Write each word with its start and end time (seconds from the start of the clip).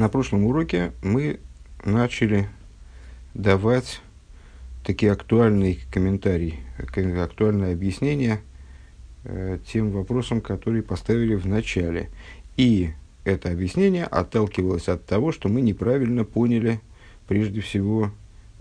На 0.00 0.08
прошлом 0.08 0.46
уроке 0.46 0.92
мы 1.02 1.40
начали 1.84 2.48
давать 3.34 4.00
такие 4.82 5.12
актуальные 5.12 5.76
комментарии, 5.92 6.60
актуальное 7.22 7.74
объяснение 7.74 8.40
э, 9.24 9.58
тем 9.70 9.90
вопросам, 9.90 10.40
которые 10.40 10.82
поставили 10.82 11.34
в 11.34 11.46
начале. 11.46 12.08
И 12.56 12.92
это 13.24 13.50
объяснение 13.50 14.06
отталкивалось 14.06 14.88
от 14.88 15.04
того, 15.04 15.32
что 15.32 15.50
мы 15.50 15.60
неправильно 15.60 16.24
поняли, 16.24 16.80
прежде 17.28 17.60
всего, 17.60 18.10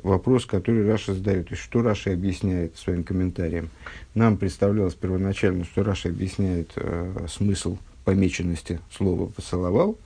вопрос, 0.04 0.46
который 0.46 0.86
Раши 0.86 1.14
задает. 1.14 1.48
То 1.48 1.54
есть, 1.54 1.64
что 1.64 1.82
Раши 1.82 2.12
объясняет 2.12 2.76
своим 2.76 3.06
комментарием. 3.06 3.70
Нам 4.14 4.36
представлялось 4.36 4.96
первоначально, 4.96 5.64
что 5.64 5.84
Раши 5.84 6.10
объясняет 6.10 6.74
э, 6.76 7.28
смысл 7.30 7.78
помеченности 8.04 8.82
слова 8.92 9.28
«поцеловал», 9.28 9.98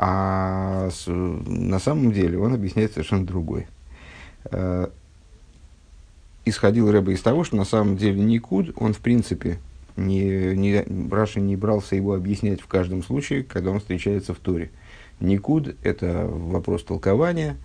а 0.00 0.90
с, 0.90 1.08
на 1.08 1.80
самом 1.80 2.12
деле 2.12 2.38
он 2.38 2.54
объясняет 2.54 2.92
совершенно 2.92 3.26
другой. 3.26 3.66
Э, 4.44 4.86
исходил 6.44 6.90
Рэба 6.90 7.12
из 7.12 7.20
того, 7.20 7.42
что 7.42 7.56
на 7.56 7.64
самом 7.64 7.96
деле 7.96 8.22
Никуд, 8.22 8.72
он 8.76 8.92
в 8.94 9.00
принципе, 9.00 9.58
не, 9.96 10.54
не, 10.54 10.84
Раша 11.10 11.40
не 11.40 11.56
брался 11.56 11.96
его 11.96 12.14
объяснять 12.14 12.60
в 12.60 12.68
каждом 12.68 13.02
случае, 13.02 13.42
когда 13.42 13.72
он 13.72 13.80
встречается 13.80 14.34
в 14.34 14.38
Торе. 14.38 14.70
Никуд– 15.18 15.74
это 15.82 16.28
вопрос 16.30 16.84
толкования, 16.84 17.56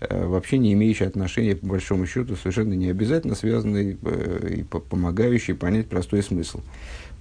э, 0.00 0.26
вообще 0.26 0.56
не 0.56 0.72
имеющий 0.72 1.04
отношения, 1.04 1.56
по 1.56 1.66
большому 1.66 2.06
счету, 2.06 2.36
совершенно 2.36 2.72
не 2.72 2.88
обязательно 2.88 3.34
связанный 3.34 3.98
э, 4.02 4.54
и 4.60 4.62
помогающий 4.62 5.54
понять 5.54 5.88
простой 5.88 6.22
смысл. 6.22 6.62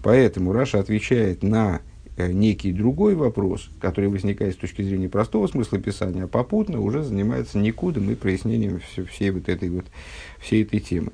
Поэтому 0.02 0.54
Раши 0.54 0.80
отвечает 0.80 1.44
на 1.44 1.82
некий 2.18 2.72
другой 2.72 3.16
вопрос, 3.16 3.70
который 3.80 4.10
возникает 4.10 4.54
с 4.54 4.58
точки 4.58 4.82
зрения 4.82 5.10
простого 5.10 5.48
смысла 5.48 5.80
писания, 5.80 6.26
а 6.26 6.28
попутно 6.28 6.82
уже 6.82 7.04
занимается 7.04 7.58
никудом 7.58 8.10
и 8.12 8.16
прояснением 8.16 8.80
все, 8.80 9.06
всей 9.06 9.32
вот 9.32 9.50
этой 9.50 9.70
вот 9.70 9.86
всей 10.40 10.64
этой 10.64 10.80
темы. 10.80 11.12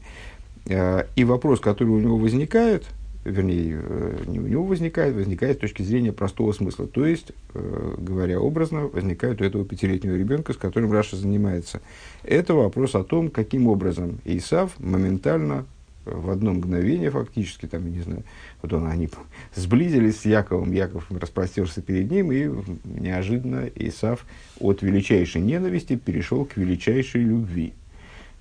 Э, 0.66 1.06
и 1.16 1.24
вопрос, 1.24 1.60
который 1.60 1.90
у 1.90 2.00
него 2.00 2.18
возникает, 2.18 2.86
вернее, 3.24 3.80
э, 3.82 4.24
не 4.28 4.40
у 4.40 4.48
него 4.48 4.64
возникает, 4.64 5.16
возникает 5.16 5.58
с 5.58 5.62
точки 5.62 5.84
зрения 5.84 6.12
простого 6.12 6.52
смысла. 6.52 6.88
То 6.88 7.06
есть, 7.06 7.32
говоря 7.54 8.40
образно, 8.40 8.88
возникает 8.88 9.42
у 9.42 9.46
этого 9.46 9.66
пятилетнего 9.66 10.16
ребенка, 10.16 10.54
с 10.54 10.58
которым 10.58 10.92
Раши 10.92 11.16
занимается. 11.16 11.82
Это 12.24 12.54
вопрос 12.54 12.96
о 12.96 13.04
том, 13.04 13.30
каким 13.30 13.68
образом 13.68 14.20
Исав 14.26 14.80
моментально 14.80 15.66
в 16.12 16.30
одно 16.30 16.54
мгновение 16.54 17.12
фактически, 17.12 17.66
там, 17.66 17.92
не 17.92 18.02
знаю, 18.02 18.24
вот 18.62 18.74
он, 18.74 18.88
они 18.88 19.10
сблизились 19.56 20.22
с 20.22 20.26
Яковом, 20.26 20.72
Яков 20.72 21.12
распростерся 21.12 21.82
перед 21.82 22.10
ним, 22.10 22.32
и 22.32 22.50
неожиданно 22.84 23.70
Исав 23.76 24.26
от 24.60 24.82
величайшей 24.82 25.42
ненависти 25.42 25.96
перешел 25.96 26.46
к 26.46 26.58
величайшей 26.58 27.22
любви. 27.22 27.74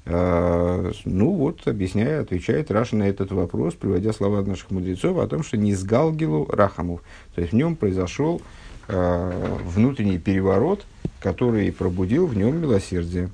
А, 0.09 0.93
ну 1.05 1.33
вот, 1.33 1.67
объясняя, 1.67 2.21
отвечает 2.21 2.71
Раша 2.71 2.97
на 2.97 3.09
этот 3.09 3.33
вопрос, 3.33 3.75
приводя 3.75 4.13
слова 4.13 4.43
наших 4.43 4.71
мудрецов 4.71 5.19
о 5.19 5.27
том, 5.27 5.43
что 5.43 5.57
не 5.57 5.75
сгалгилу 5.75 6.47
Рахамов. 6.47 7.03
То 7.35 7.41
есть 7.41 7.53
в 7.53 7.57
нем 7.57 7.75
произошел 7.75 8.41
а, 8.89 9.59
внутренний 9.65 10.19
переворот, 10.19 10.87
который 11.21 11.73
пробудил 11.73 12.27
в 12.27 12.37
нем 12.37 12.61
милосердие 12.61 13.31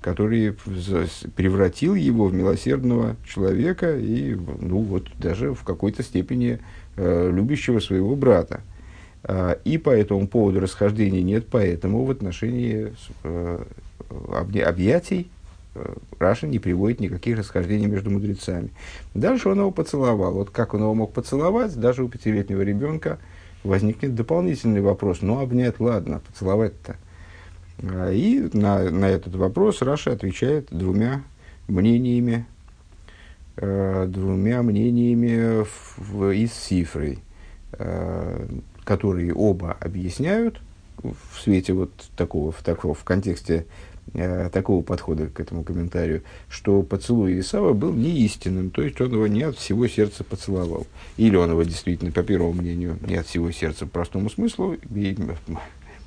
который 0.00 0.54
превратил 1.36 1.94
его 1.94 2.26
в 2.26 2.34
милосердного 2.34 3.16
человека 3.26 3.96
и, 3.96 4.34
ну 4.34 4.80
вот, 4.80 5.08
даже 5.18 5.54
в 5.54 5.64
какой-то 5.64 6.02
степени 6.02 6.60
э, 6.96 7.30
любящего 7.32 7.80
своего 7.80 8.14
брата. 8.14 8.60
Э, 9.24 9.56
и 9.64 9.76
по 9.78 9.90
этому 9.90 10.28
поводу 10.28 10.60
расхождений 10.60 11.22
нет, 11.22 11.46
поэтому 11.50 12.04
в 12.04 12.10
отношении 12.10 12.94
э, 13.24 13.64
объятий 14.32 15.30
э, 15.74 15.94
Раша 16.20 16.46
не 16.46 16.60
приводит 16.60 17.00
никаких 17.00 17.36
расхождений 17.36 17.86
между 17.86 18.10
мудрецами. 18.10 18.70
Дальше 19.14 19.48
он 19.48 19.58
его 19.58 19.72
поцеловал. 19.72 20.32
Вот 20.32 20.50
как 20.50 20.74
он 20.74 20.82
его 20.82 20.94
мог 20.94 21.12
поцеловать, 21.12 21.74
даже 21.74 22.04
у 22.04 22.08
пятилетнего 22.08 22.62
ребенка 22.62 23.18
возникнет 23.64 24.14
дополнительный 24.14 24.80
вопрос. 24.80 25.22
Ну, 25.22 25.40
обнять, 25.40 25.80
ладно, 25.80 26.20
поцеловать-то– 26.24 26.96
и 27.80 28.48
на, 28.52 28.90
на 28.90 29.06
этот 29.06 29.34
вопрос 29.36 29.82
Раша 29.82 30.12
отвечает 30.12 30.68
двумя 30.70 31.22
мнениями, 31.68 32.46
э, 33.56 34.06
двумя 34.08 34.62
мнениями 34.62 35.62
в, 35.62 35.98
в, 35.98 36.30
из 36.30 36.50
цифры, 36.52 37.18
э, 37.72 38.48
которые 38.84 39.32
оба 39.34 39.76
объясняют 39.80 40.60
в 41.02 41.40
свете 41.40 41.74
вот 41.74 41.92
такого, 42.16 42.50
в, 42.50 42.62
такого, 42.62 42.94
в 42.94 43.04
контексте 43.04 43.66
такого 44.52 44.82
подхода 44.82 45.26
к 45.26 45.38
этому 45.38 45.64
комментарию, 45.64 46.22
что 46.48 46.82
поцелуй 46.82 47.38
Исава 47.40 47.72
был 47.72 47.92
не 47.92 48.20
истинным, 48.20 48.70
то 48.70 48.82
есть 48.82 48.98
он 49.00 49.12
его 49.12 49.26
не 49.26 49.42
от 49.42 49.56
всего 49.56 49.86
сердца 49.86 50.24
поцеловал. 50.24 50.86
Или 51.16 51.36
он 51.36 51.50
его 51.50 51.62
действительно, 51.62 52.10
по 52.10 52.22
первому 52.22 52.54
мнению, 52.54 52.98
не 53.06 53.16
от 53.16 53.26
всего 53.26 53.50
сердца 53.50 53.84
по 53.84 53.92
простому 53.92 54.30
смыслу, 54.30 54.76
и 54.94 55.16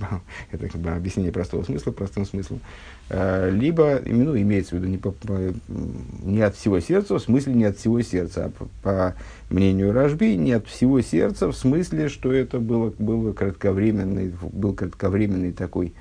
это 0.52 0.68
как 0.68 0.82
бы 0.82 0.90
объяснение 0.92 1.32
простого 1.32 1.64
смысла 1.64 1.92
простым 1.92 2.26
смыслом, 2.26 2.60
э, 3.10 3.50
либо 3.52 4.02
ну, 4.06 4.38
имеется 4.38 4.76
в 4.76 4.80
виду 4.80 4.88
не, 4.88 4.98
по, 4.98 5.12
по, 5.12 5.54
не 6.24 6.42
от 6.42 6.56
всего 6.56 6.80
сердца, 6.80 7.16
в 7.16 7.20
смысле 7.20 7.54
не 7.54 7.66
от 7.66 7.78
всего 7.78 8.02
сердца, 8.02 8.46
а 8.46 8.50
по, 8.50 8.68
по 8.82 9.16
мнению 9.50 9.94
Рожби, 9.94 10.36
не 10.36 10.54
от 10.54 10.68
всего 10.68 11.02
сердца, 11.02 11.48
в 11.48 11.54
смысле, 11.54 12.10
что 12.10 12.32
это 12.32 12.60
было, 12.60 12.94
было 12.98 13.34
кратковременный, 13.34 14.34
был 14.42 14.74
кратковременный 14.74 15.52
такой 15.52 15.94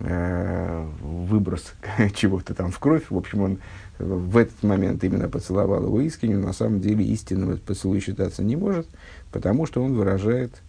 э, 0.00 0.86
выброс 1.00 1.74
чего-то 2.14 2.54
там 2.54 2.70
в 2.70 2.78
кровь. 2.78 3.04
В 3.10 3.16
общем, 3.16 3.42
он 3.42 3.58
в 3.98 4.36
этот 4.36 4.62
момент 4.62 5.04
именно 5.04 5.28
поцеловал 5.28 5.84
его 5.84 6.00
искренне, 6.00 6.36
но 6.36 6.48
на 6.48 6.52
самом 6.52 6.80
деле 6.80 7.04
истинным 7.04 7.50
этот 7.50 7.62
поцелуй 7.62 8.00
считаться 8.00 8.42
не 8.42 8.56
может, 8.56 8.88
потому 9.30 9.66
что 9.66 9.82
он 9.82 9.94
выражает 9.94 10.60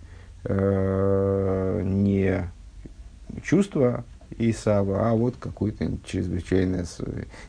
э, 0.46 1.82
не 1.84 2.50
чувство 3.44 4.04
Исава, 4.38 5.10
а 5.10 5.14
вот 5.14 5.36
какое-то 5.40 5.92
чрезвычайное, 6.06 6.86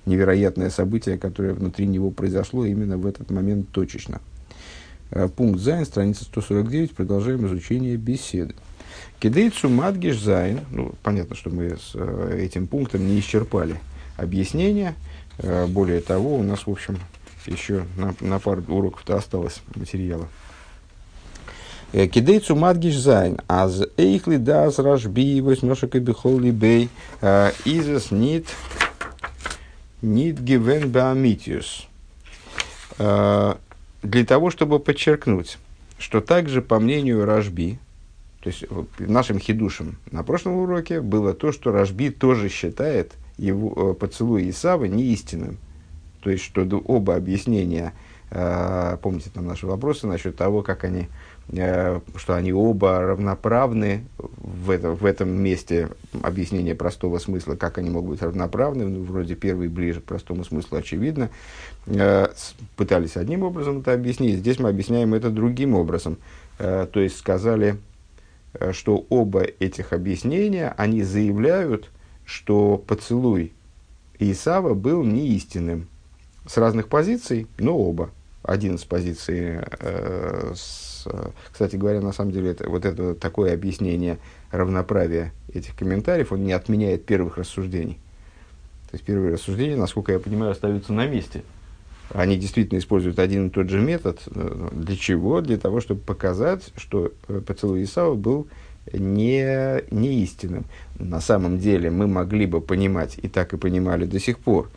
невероятное 0.07 0.71
событие, 0.71 1.19
которое 1.19 1.55
внутри 1.55 1.87
него 1.87 2.11
произошло 2.11 2.65
именно 2.65 2.99
в 2.99 3.07
этот 3.07 3.31
момент 3.31 3.71
точечно. 3.71 4.21
Э, 5.11 5.29
пункт 5.29 5.61
Зайн, 5.61 5.85
страница 5.85 6.25
149, 6.25 6.95
продолжаем 6.95 7.47
изучение 7.47 7.97
беседы. 7.97 8.55
כדי 9.21 9.48
צו 9.48 9.69
מדגיש 9.69 10.21
זיין, 10.21 10.61
ну, 10.71 10.95
понятно, 11.03 11.37
что 11.37 11.51
мы 11.51 11.77
с 11.77 11.93
э, 11.95 12.41
этим 12.43 12.67
пунктом 12.67 13.07
не 13.07 13.19
исчерпали 13.21 13.77
объяснение. 14.17 14.95
Э, 15.39 15.67
более 15.67 16.01
того, 16.01 16.37
у 16.37 16.43
нас, 16.43 16.67
в 16.67 16.71
общем, 16.71 16.99
еще 17.47 17.85
на, 17.97 18.15
на 18.21 18.39
пару 18.39 18.63
уроков-то 18.63 19.17
осталось 19.17 19.63
материала. 19.75 20.29
כדי 21.95 22.30
צו 22.30 22.57
מדגיש 22.57 22.97
זיין, 22.97 23.39
אז 23.47 23.83
אויך 23.97 24.37
לדעת 24.37 24.81
רשב״י, 24.81 25.41
וואס 25.41 25.65
נשקו 25.65 25.95
בכל 25.95 26.41
לבו, 26.41 26.89
איז 27.65 27.92
עס 27.92 28.11
ניט, 28.11 28.49
ניט 30.03 30.41
געווען 30.41 30.91
באמיתיות. 30.91 31.87
Для 32.99 34.25
того, 34.27 34.51
чтобы 34.51 34.81
подчеркнуть, 34.81 35.59
что 35.99 36.21
также, 36.21 36.63
по 36.63 36.81
мнению 36.81 37.25
Рашби, 37.25 37.79
то 38.41 38.49
есть 38.49 38.65
нашим 38.99 39.39
хидушем 39.39 39.97
на 40.11 40.25
прошлом 40.25 40.57
уроке 40.57 41.01
было 41.01 41.33
то, 41.33 41.53
что 41.53 41.71
Рашби 41.73 42.11
тоже 42.11 42.49
считает 42.49 43.13
его 43.39 43.93
э, 43.93 43.95
поцелуй 43.95 44.51
Исава 44.51 44.85
неистинным. 44.85 45.57
То 46.21 46.29
есть, 46.29 46.45
что 46.45 46.63
оба 46.85 47.17
объяснения, 47.17 47.95
э, 48.31 48.99
помните 49.01 49.31
там 49.33 49.47
наши 49.47 49.67
вопросы 49.67 50.07
насчет 50.07 50.37
того, 50.37 50.63
как 50.63 50.85
они 50.85 51.03
Э, 51.03 51.09
что 51.51 52.35
они 52.35 52.53
оба 52.53 53.01
равноправны 53.01 54.05
в, 54.17 54.71
это, 54.71 54.91
в 54.91 55.05
этом 55.05 55.31
месте 55.31 55.91
объяснения 56.23 56.75
простого 56.75 57.19
смысла, 57.19 57.55
как 57.55 57.79
они 57.79 57.91
могут 57.91 58.11
быть 58.11 58.23
равноправны, 58.23 58.87
ну, 58.87 59.05
вроде 59.05 59.35
первый 59.35 59.69
ближе 59.69 60.01
к 60.01 60.05
простому 60.05 60.45
смыслу, 60.45 60.79
очевидно, 60.79 61.31
э, 61.87 62.29
пытались 62.77 63.17
одним 63.17 63.43
образом 63.43 63.81
это 63.81 63.93
объяснить, 63.93 64.39
здесь 64.39 64.59
мы 64.59 64.71
объясняем 64.71 65.13
это 65.13 65.31
другим 65.31 65.75
образом, 65.75 66.17
э, 66.59 66.87
то 66.91 67.01
есть 67.01 67.19
сказали, 67.19 67.77
что 68.73 69.05
оба 69.09 69.43
этих 69.43 69.93
объяснения, 69.93 70.73
они 70.79 71.03
заявляют, 71.03 71.91
что 72.25 72.79
поцелуй 72.79 73.53
Исава 74.19 74.75
был 74.75 75.03
неистинным, 75.03 75.89
с 76.47 76.57
разных 76.57 76.89
позиций, 76.89 77.47
но 77.59 77.77
оба. 77.77 78.11
Один 78.45 78.79
с 78.79 78.85
позиции 78.85 79.65
э, 79.81 80.53
с 80.55 80.95
Э, 81.07 81.31
кстати 81.51 81.77
говоря, 81.77 82.01
на 82.01 82.13
самом 82.13 82.33
деле, 82.33 82.51
это, 82.51 82.69
вот 82.69 82.85
это 82.85 83.15
такое 83.15 83.55
объяснение 83.55 84.19
равноправия 84.51 85.33
этих 85.53 85.75
комментариев, 85.77 86.33
он 86.33 86.45
не 86.45 86.53
отменяет 86.53 87.05
первых 87.05 87.39
рассуждений. 87.39 87.99
То 88.91 88.97
есть 88.97 89.05
первые 89.05 89.35
рассуждения, 89.35 89.77
насколько 89.77 90.13
я 90.13 90.19
понимаю, 90.19 90.53
остаются 90.53 90.93
на 90.93 91.07
месте. 91.07 91.43
Они 92.11 92.37
действительно 92.37 92.79
используют 92.79 93.19
один 93.19 93.49
и 93.49 93.51
тот 93.51 93.69
же 93.69 93.81
метод. 93.81 94.23
Э, 94.27 94.69
для 94.73 94.97
чего? 94.97 95.41
Для 95.41 95.57
того, 95.57 95.81
чтобы 95.81 96.01
показать, 96.01 96.73
что 96.77 97.13
э, 97.29 97.41
поцелуй 97.41 97.85
Исава 97.85 98.15
был 98.15 98.47
не, 98.93 99.83
не 99.91 100.23
истинным. 100.23 100.65
На 100.99 101.21
самом 101.21 101.59
деле 101.59 101.91
мы 101.91 102.07
могли 102.07 102.47
бы 102.47 102.61
понимать, 102.61 103.19
и 103.21 103.29
так 103.29 103.55
и 103.55 103.57
понимали 103.57 104.05
до 104.05 104.21
сих 104.21 104.39
пор, 104.39 104.69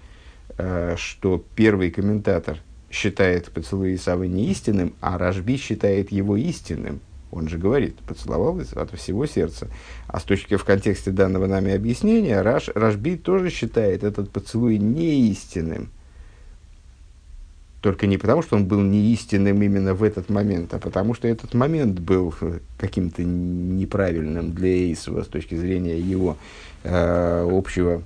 что 0.96 1.44
первый 1.56 1.92
комментатор 1.92 2.58
считает 2.90 3.52
поцелуй 3.52 3.96
Исавы 3.96 4.28
неистинным, 4.28 4.94
а 5.02 5.18
Рашби 5.18 5.58
считает 5.58 6.12
его 6.12 6.38
истинным. 6.38 7.02
Он 7.32 7.50
же 7.50 7.58
говорит, 7.58 7.98
поцеловал 8.00 8.60
от 8.76 8.92
всего 8.98 9.26
сердца. 9.26 9.68
А 10.08 10.20
с 10.20 10.24
точки 10.24 10.56
в 10.56 10.64
контексте 10.64 11.12
данного 11.12 11.48
нами 11.48 11.74
объяснения, 11.74 12.42
Раш, 12.42 12.70
Рашби 12.74 13.18
тоже 13.18 13.50
считает 13.50 14.04
этот 14.04 14.32
поцелуй 14.32 14.78
неистинным. 14.78 15.90
Только 17.82 18.08
не 18.08 18.18
потому, 18.18 18.42
что 18.42 18.56
он 18.56 18.66
был 18.66 18.82
неистинным 18.82 19.62
именно 19.62 19.94
в 19.94 20.04
этот 20.04 20.30
момент, 20.30 20.74
а 20.74 20.80
потому 20.80 21.14
что 21.14 21.28
этот 21.28 21.54
момент 21.54 22.00
был 22.00 22.34
каким-то 22.78 23.24
неправильным 23.24 24.54
для 24.54 24.70
Эйсова 24.70 25.24
с 25.24 25.28
точки 25.28 25.56
зрения 25.56 26.00
его 26.00 26.38
э, 26.84 27.48
общего, 27.50 28.02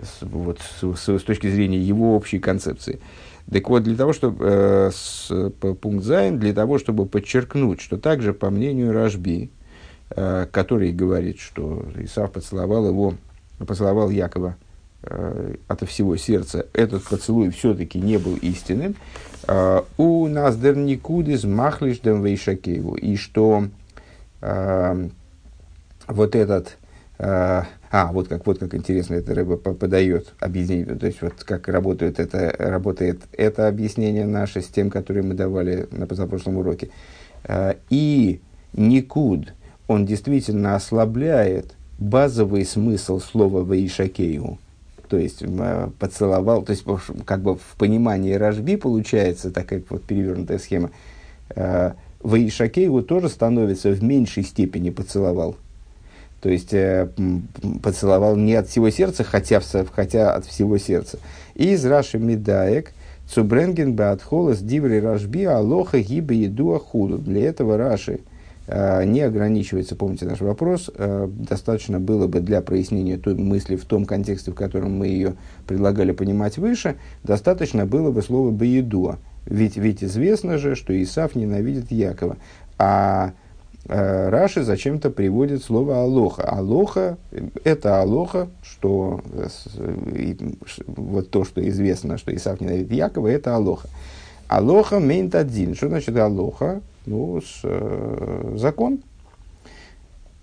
с, 0.00 0.22
вот, 0.22 0.60
с, 0.60 0.96
с, 0.96 1.18
с 1.18 1.22
точки 1.22 1.50
зрения 1.50 1.78
его 1.78 2.16
общей 2.16 2.38
концепции. 2.38 2.98
Так 3.50 3.68
вот, 3.68 3.82
для 3.82 3.96
того, 3.96 4.12
чтобы, 4.12 4.44
э, 4.46 4.90
с, 4.92 5.50
пункт 5.80 6.04
Зайн, 6.04 6.38
для 6.38 6.54
того, 6.54 6.78
чтобы 6.78 7.06
подчеркнуть, 7.06 7.80
что 7.80 7.98
также, 7.98 8.32
по 8.32 8.50
мнению 8.50 8.92
Рашби, 8.92 9.50
э, 10.10 10.46
который 10.50 10.92
говорит, 10.92 11.38
что 11.38 11.84
Исав 11.98 12.32
поцеловал 12.32 12.88
его, 12.88 13.14
поцеловал 13.58 14.08
Якова 14.08 14.56
э, 15.02 15.56
от 15.68 15.88
всего 15.88 16.16
сердца, 16.16 16.66
этот 16.72 17.04
поцелуй 17.04 17.50
все-таки 17.50 17.98
не 17.98 18.16
был 18.18 18.36
истинным, 18.36 18.96
э, 19.46 19.82
у 19.98 20.26
нас 20.26 20.56
дерникудис 20.56 21.44
махлишдем 21.44 22.24
вейшакееву, 22.24 22.94
и 22.94 23.16
что 23.16 23.66
э, 24.40 25.08
вот 26.06 26.34
этот 26.34 26.78
а, 27.26 28.10
вот 28.12 28.28
как, 28.28 28.44
вот 28.46 28.58
как 28.58 28.74
интересно 28.74 29.14
это 29.14 29.34
рыба 29.34 29.56
подает 29.56 30.34
объяснение, 30.40 30.94
то 30.94 31.06
есть 31.06 31.22
вот 31.22 31.42
как 31.44 31.68
работает 31.68 32.18
это, 32.18 32.54
работает 32.58 33.22
это 33.32 33.66
объяснение 33.66 34.26
наше 34.26 34.60
с 34.60 34.66
тем, 34.66 34.90
которое 34.90 35.22
мы 35.22 35.34
давали 35.34 35.88
на 35.90 36.06
позапрошлом 36.06 36.58
уроке. 36.58 36.90
А, 37.44 37.76
и 37.88 38.40
Никуд, 38.74 39.54
он 39.86 40.04
действительно 40.04 40.74
ослабляет 40.74 41.74
базовый 41.98 42.66
смысл 42.66 43.20
слова 43.20 43.62
«ваишакею», 43.62 44.58
то 45.08 45.16
есть 45.16 45.42
поцеловал, 45.98 46.62
то 46.62 46.72
есть 46.72 46.84
как 47.24 47.40
бы 47.40 47.56
в 47.56 47.76
понимании 47.78 48.34
Рожби 48.34 48.76
получается 48.76 49.50
такая 49.50 49.82
вот 49.88 50.02
перевернутая 50.02 50.58
схема. 50.58 50.90
А, 51.56 51.94
Ваишакееву 52.20 53.02
тоже 53.02 53.28
становится 53.28 53.90
в 53.90 54.02
меньшей 54.02 54.42
степени 54.42 54.90
поцеловал. 54.90 55.56
То 56.44 56.50
есть 56.50 56.74
э, 56.74 57.08
поцеловал 57.82 58.36
не 58.36 58.54
от 58.54 58.68
всего 58.68 58.90
сердца, 58.90 59.24
хотя, 59.24 59.62
хотя 59.62 60.34
от 60.34 60.44
всего 60.44 60.76
сердца. 60.76 61.18
Из 61.54 61.82
Раши 61.86 62.18
Медаек 62.18 62.92
Цубренген 63.26 63.96
Беатхолас 63.96 64.58
Диври 64.58 65.00
Рашби 65.00 65.44
Алоха 65.44 66.00
Гибе 66.00 66.36
Еду 66.36 66.74
Ахуду. 66.74 67.16
Для 67.16 67.48
этого 67.48 67.78
Раши 67.78 68.20
э, 68.66 69.04
не 69.06 69.22
ограничивается, 69.22 69.96
помните 69.96 70.26
наш 70.26 70.42
вопрос, 70.42 70.90
э, 70.94 71.28
достаточно 71.30 71.98
было 71.98 72.26
бы 72.26 72.40
для 72.40 72.60
прояснения 72.60 73.16
той 73.16 73.36
мысли 73.36 73.76
в 73.76 73.86
том 73.86 74.04
контексте, 74.04 74.50
в 74.50 74.54
котором 74.54 74.98
мы 74.98 75.06
ее 75.06 75.36
предлагали 75.66 76.12
понимать 76.12 76.58
выше, 76.58 76.96
достаточно 77.22 77.86
было 77.86 78.10
бы 78.10 78.20
слова 78.20 78.50
«беедуа». 78.50 79.16
Ведь, 79.46 79.78
ведь 79.78 80.04
известно 80.04 80.58
же, 80.58 80.74
что 80.74 80.92
Исаф 81.02 81.36
ненавидит 81.36 81.90
Якова. 81.90 82.36
А 82.76 83.32
Раши 83.86 84.62
зачем-то 84.62 85.10
приводит 85.10 85.62
слово 85.62 86.02
алоха. 86.02 86.42
Алоха– 86.42 87.18
это 87.64 88.00
алоха, 88.00 88.48
что 88.62 89.20
э, 89.34 90.34
вот 90.86 91.30
то, 91.30 91.44
что 91.44 91.66
известно, 91.68 92.16
что 92.16 92.34
Исаак 92.34 92.62
ненавидит 92.62 92.92
Якова, 92.92 93.28
это 93.28 93.54
алоха. 93.54 93.88
Алоха 94.48 95.00
мейнт 95.00 95.34
один. 95.34 95.74
Что 95.74 95.88
значит 95.88 96.16
алоха? 96.16 96.80
Ну, 97.04 97.42
с, 97.42 97.60
э, 97.62 98.54
закон. 98.56 99.00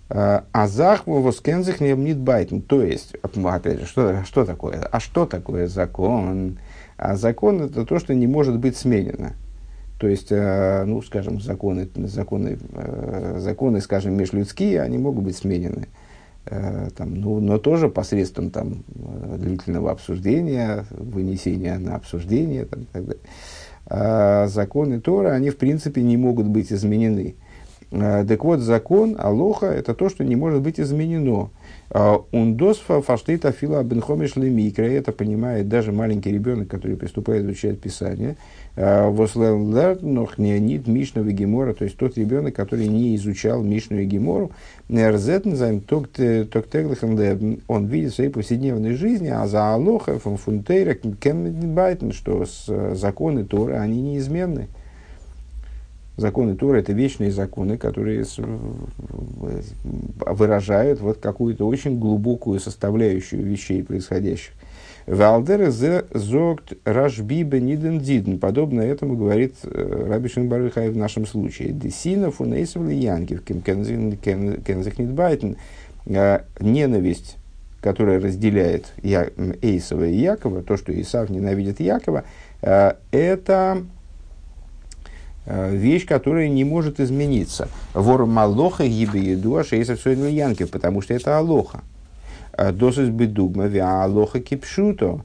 Э, 0.09 0.41
Азах 0.51 1.07
воскензих 1.07 1.79
не 1.79 2.13
байтен. 2.13 2.61
То 2.61 2.83
есть, 2.83 3.15
опять 3.23 3.79
же, 3.79 3.85
что, 3.87 4.23
что 4.25 4.45
такое? 4.45 4.87
А 4.91 4.99
что 4.99 5.25
такое 5.25 5.67
закон? 5.67 6.59
А 6.97 7.15
закон– 7.15 7.61
это 7.63 7.85
то, 7.85 7.97
что 7.97 8.13
не 8.13 8.27
может 8.27 8.59
быть 8.59 8.77
сменено. 8.77 9.33
То 10.01 10.07
есть, 10.07 10.31
э, 10.31 10.83
ну, 10.83 11.03
скажем, 11.03 11.39
законы, 11.39 11.87
законы, 11.95 12.57
э, 12.73 13.35
законы, 13.37 13.81
скажем, 13.81 14.15
межлюдские, 14.15 14.81
они 14.81 14.97
могут 14.97 15.25
быть 15.25 15.37
сменены. 15.37 15.89
Э, 16.47 16.89
там, 16.97 17.13
ну, 17.13 17.39
но 17.39 17.59
тоже 17.59 17.87
посредством 17.87 18.49
там, 18.49 18.83
длительного 19.37 19.91
обсуждения, 19.91 20.85
вынесения 20.89 21.77
на 21.77 21.97
обсуждение. 21.97 22.65
Там, 22.65 22.87
так 22.91 23.05
далее. 23.05 23.21
А 23.85 24.47
законы 24.47 24.99
Тора, 24.99 25.33
они 25.33 25.51
в 25.51 25.57
принципе 25.57 26.01
не 26.01 26.17
могут 26.17 26.47
быть 26.47 26.73
изменены. 26.73 27.35
Так 27.91 28.43
вот, 28.43 28.61
закон 28.61 29.17
Алоха– 29.19 29.65
это 29.67 29.93
то, 29.93 30.09
что 30.09 30.23
не 30.23 30.35
может 30.35 30.63
быть 30.63 30.79
изменено. 30.79 31.51
Ундосфа 31.93 33.01
фаштейта 33.01 33.51
фила 33.51 33.83
бенхомиш 33.83 34.35
лемикра. 34.35 34.85
Это 34.85 35.11
понимает 35.11 35.67
даже 35.67 35.91
маленький 35.91 36.31
ребенок, 36.31 36.69
который 36.69 36.95
приступает 36.95 37.43
изучать 37.45 37.79
Писание– 37.79 38.37
Вослелернох 38.75 40.37
неонит 40.37 40.87
Мишну 40.87 41.27
и 41.27 41.33
Гемора, 41.33 41.73
то 41.73 41.83
есть 41.83 41.97
тот 41.97 42.17
ребенок, 42.17 42.55
который 42.55 42.87
не 42.87 43.15
изучал 43.17 43.61
Мишну 43.63 43.99
и 43.99 44.05
Гемору, 44.05 44.51
Нерзетнзайм 44.87 45.83
он 47.67 47.85
видит 47.87 48.13
в 48.13 48.15
своей 48.15 48.29
повседневной 48.29 48.93
жизни, 48.93 49.27
а 49.27 49.45
за 49.47 49.73
Алоха 49.73 50.19
фунфунтейра 50.19 50.93
кембайтен, 50.93 52.13
что 52.13 52.45
законы 52.95 53.43
Торы, 53.43 53.73
они 53.73 54.01
неизменны. 54.01 54.69
Законы 56.21 56.55
Торы– 56.55 56.79
это 56.81 56.93
вечные 56.93 57.31
законы, 57.31 57.77
которые 57.77 58.23
выражают 60.27 61.01
вот 61.01 61.17
какую-то 61.17 61.67
очень 61.67 61.99
глубокую 61.99 62.59
составляющую 62.59 63.43
вещей 63.43 63.83
происходящих. 63.83 64.53
Валдер 65.07 65.71
зогт 65.71 66.73
рашби 66.85 67.41
бениден. 67.41 68.37
Подобно 68.37 68.81
этому 68.81 69.17
говорит 69.17 69.55
э, 69.63 70.05
Раби 70.07 70.29
Шинбарыхай 70.29 70.91
в 70.91 70.95
нашем 70.95 71.25
случае. 71.25 71.71
Десина 71.71 72.29
фунейсов 72.29 72.87
лиянкив 72.87 73.43
кензахнитбайтен. 73.43 75.57
Э, 76.05 76.41
ненависть, 76.59 77.37
которая 77.81 78.19
разделяет 78.19 78.93
Эйсова 79.01 80.05
и 80.05 80.17
Якова, 80.17 80.61
то, 80.61 80.77
что 80.77 80.93
Исав 81.01 81.31
ненавидит 81.31 81.79
Якова, 81.79 82.25
э, 82.61 82.93
это 83.11 83.81
вещь, 85.45 86.05
которая 86.05 86.49
не 86.49 86.63
может 86.63 86.99
измениться. 86.99 87.67
Вор 87.93 88.25
малоха 88.25 88.87
гибе 88.87 89.31
еду, 89.31 89.55
а 89.55 89.63
шейсов 89.63 90.05
янкив, 90.05 90.69
потому 90.69 91.01
что 91.01 91.13
это 91.13 91.37
алоха. 91.37 91.81
Досыс 92.73 93.09
бедугма 93.09 93.65
виа 93.65 94.03
алоха 94.03 94.39
кипшуто. 94.39 95.21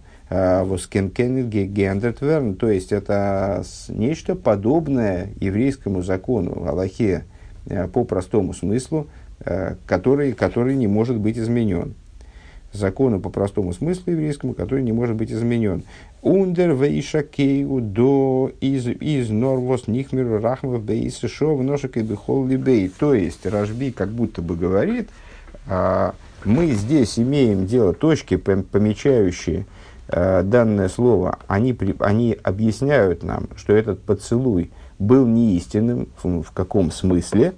Верн. 2.20 2.56
То 2.56 2.68
есть 2.68 2.92
это 2.92 3.64
нечто 3.88 4.34
подобное 4.34 5.30
еврейскому 5.40 6.02
закону, 6.02 6.66
Аллахе, 6.66 7.24
э, 7.66 7.86
по 7.86 8.04
простому 8.04 8.52
смыслу, 8.52 9.06
э, 9.44 9.76
который, 9.86 10.32
который 10.32 10.74
не 10.74 10.88
может 10.88 11.16
быть 11.18 11.38
изменен. 11.38 11.94
Закону 12.76 13.20
по 13.20 13.30
простому 13.30 13.72
смыслу 13.72 14.12
еврейскому, 14.12 14.54
который 14.54 14.82
не 14.82 14.92
может 14.92 15.16
быть 15.16 15.32
изменен. 15.32 15.82
Ундер 16.22 16.72
вейшакею 16.74 17.80
до 17.80 18.50
из, 18.60 18.86
из 18.86 19.30
норвос 19.30 19.86
нихмир 19.86 20.40
рахмов 20.40 20.82
бейс 20.82 21.18
шов 21.18 21.60
ношек 21.62 21.96
и 21.96 22.02
бихол 22.02 22.46
либей. 22.46 22.88
То 22.88 23.14
есть 23.14 23.46
Рашби 23.46 23.90
как 23.90 24.08
будто 24.08 24.42
бы 24.42 24.56
говорит, 24.56 25.08
а, 25.68 26.14
мы 26.44 26.70
здесь 26.72 27.18
имеем 27.18 27.66
дело, 27.66 27.92
точки, 27.92 28.36
помечающие 28.36 29.66
э, 30.08 30.42
данное 30.42 30.88
слово, 30.88 31.38
они, 31.48 31.72
при, 31.72 31.94
они 31.98 32.38
объясняют 32.42 33.22
нам, 33.22 33.48
что 33.56 33.74
этот 33.74 34.02
поцелуй 34.02 34.70
был 34.98 35.26
неистинным. 35.26 36.08
В, 36.22 36.42
в 36.42 36.52
каком 36.52 36.90
смысле? 36.90 37.54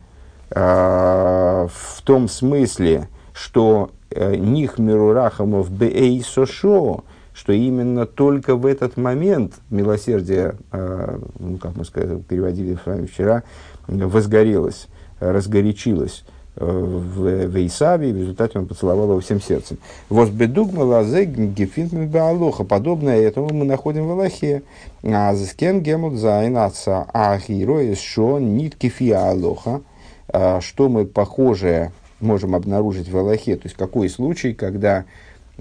Э, 0.50 1.68
в 1.70 2.02
том 2.02 2.28
смысле, 2.28 3.08
что 3.34 3.90
э, 4.18 4.36
них 4.36 4.78
мирурахамов 4.78 5.70
бей 5.70 6.22
сошо, 6.22 7.04
что 7.32 7.52
именно 7.52 8.06
только 8.06 8.56
в 8.56 8.66
этот 8.66 8.96
момент 8.96 9.54
милосердие, 9.70 10.56
э, 10.72 11.18
ну, 11.38 11.58
как 11.58 11.76
мы 11.76 11.84
сказали, 11.84 12.20
переводили 12.20 12.76
с 12.82 12.86
вами 12.86 13.06
вчера, 13.06 13.44
возгорелось, 13.86 14.88
разгорячилось 15.20 16.24
в, 16.60 17.46
в 17.46 17.66
Исаве, 17.66 18.10
и 18.10 18.12
в 18.12 18.16
результате 18.16 18.58
он 18.58 18.66
поцеловал 18.66 19.10
его 19.10 19.20
всем 19.20 19.40
сердцем. 19.40 19.78
וואס 20.08 20.38
בדוגמא 20.38 20.82
לזה 20.82 21.24
געפינט 21.24 21.79
מען 21.79 22.06
בהלכה. 22.06 22.64
Подобное 22.64 23.20
этому 23.20 23.52
мы 23.52 23.64
находим 23.64 24.06
в 24.08 24.10
Галахе. 24.10 25.34
אז 25.34 25.47
עס 25.47 25.60
קען 25.60 25.80
געמאלט 25.80 26.14
זיין 26.14 26.56
אזא 26.56 27.06
הוראת 27.12 27.94
שעה 27.94 28.38
ניט 28.38 28.76
כהלכה. 29.14 29.82
а, 30.30 30.60
что 30.60 30.88
мы 30.88 31.06
похожее 31.06 31.92
можем 32.20 32.54
обнаружить 32.54 33.08
в 33.08 33.16
Галахе, 33.16 33.56
то 33.56 33.66
есть 33.66 33.76
какой 33.76 34.08
случай, 34.08 34.52
когда 34.52 35.04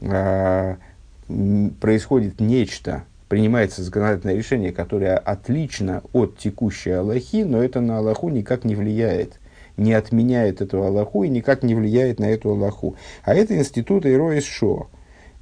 а, 0.02 0.78
происходит 1.80 2.40
нечто, 2.40 3.04
принимается 3.28 3.84
законодательное 3.84 4.36
решение, 4.36 4.72
которое 4.72 5.18
отлично 5.18 6.02
от 6.14 6.38
текущей 6.38 6.92
Галахи, 6.92 7.44
но 7.44 7.62
это 7.62 7.82
на 7.82 7.98
Галаху 7.98 8.30
никак 8.30 8.64
не 8.64 8.76
влияет, 8.76 9.40
не 9.76 9.94
отменяет 9.94 10.62
эту 10.62 10.82
Аллаху 10.84 11.24
и 11.24 11.30
никак 11.30 11.64
не 11.64 11.76
влияет 11.76 12.20
на 12.20 12.26
эту 12.26 12.52
Аллаху. 12.52 12.96
А 13.24 13.36
это 13.36 13.58
институт 13.58 14.06
Ироис 14.06 14.46
Шо, 14.46 14.88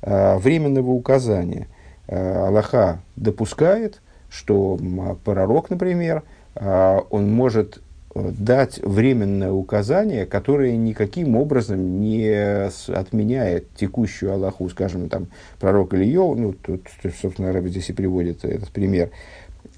а, 0.02 0.38
временного 0.38 0.92
указания. 0.92 1.68
Аллаха 2.08 3.02
допускает, 3.16 4.00
что 4.30 4.78
пророк, 5.24 5.72
например, 5.72 6.22
он 6.54 7.32
может 7.34 7.82
дать 8.16 8.80
временное 8.82 9.52
указание, 9.52 10.26
которое 10.26 10.78
никаким 10.78 11.36
образом 11.36 12.00
не 12.00 12.70
отменяет 12.88 13.68
текущую 13.76 14.32
Аллаху, 14.32 14.70
скажем, 14.70 15.10
там, 15.10 15.28
пророк 15.60 15.94
Ильё, 15.94 16.34
ну, 16.34 16.54
тут, 16.54 16.88
собственно, 17.22 17.52
Рэбби 17.52 17.70
здесь 17.70 17.90
и 17.90 17.94
приводит 17.94 18.46
этот 18.46 18.70
пример, 18.70 19.10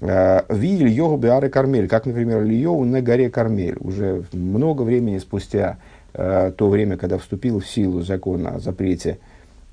а, 0.00 0.44
Виль 0.48 0.88
Йогу 0.88 1.16
Беары 1.16 1.48
Кармель, 1.48 1.88
как, 1.88 2.06
например, 2.06 2.44
Ильё 2.44 2.78
на 2.84 3.02
горе 3.02 3.28
Кармель, 3.28 3.76
уже 3.80 4.24
много 4.32 4.82
времени 4.82 5.18
спустя 5.18 5.78
а, 6.14 6.52
то 6.52 6.68
время, 6.68 6.96
когда 6.96 7.18
вступил 7.18 7.58
в 7.58 7.66
силу 7.66 8.02
закон 8.02 8.46
о 8.46 8.60
запрете 8.60 9.18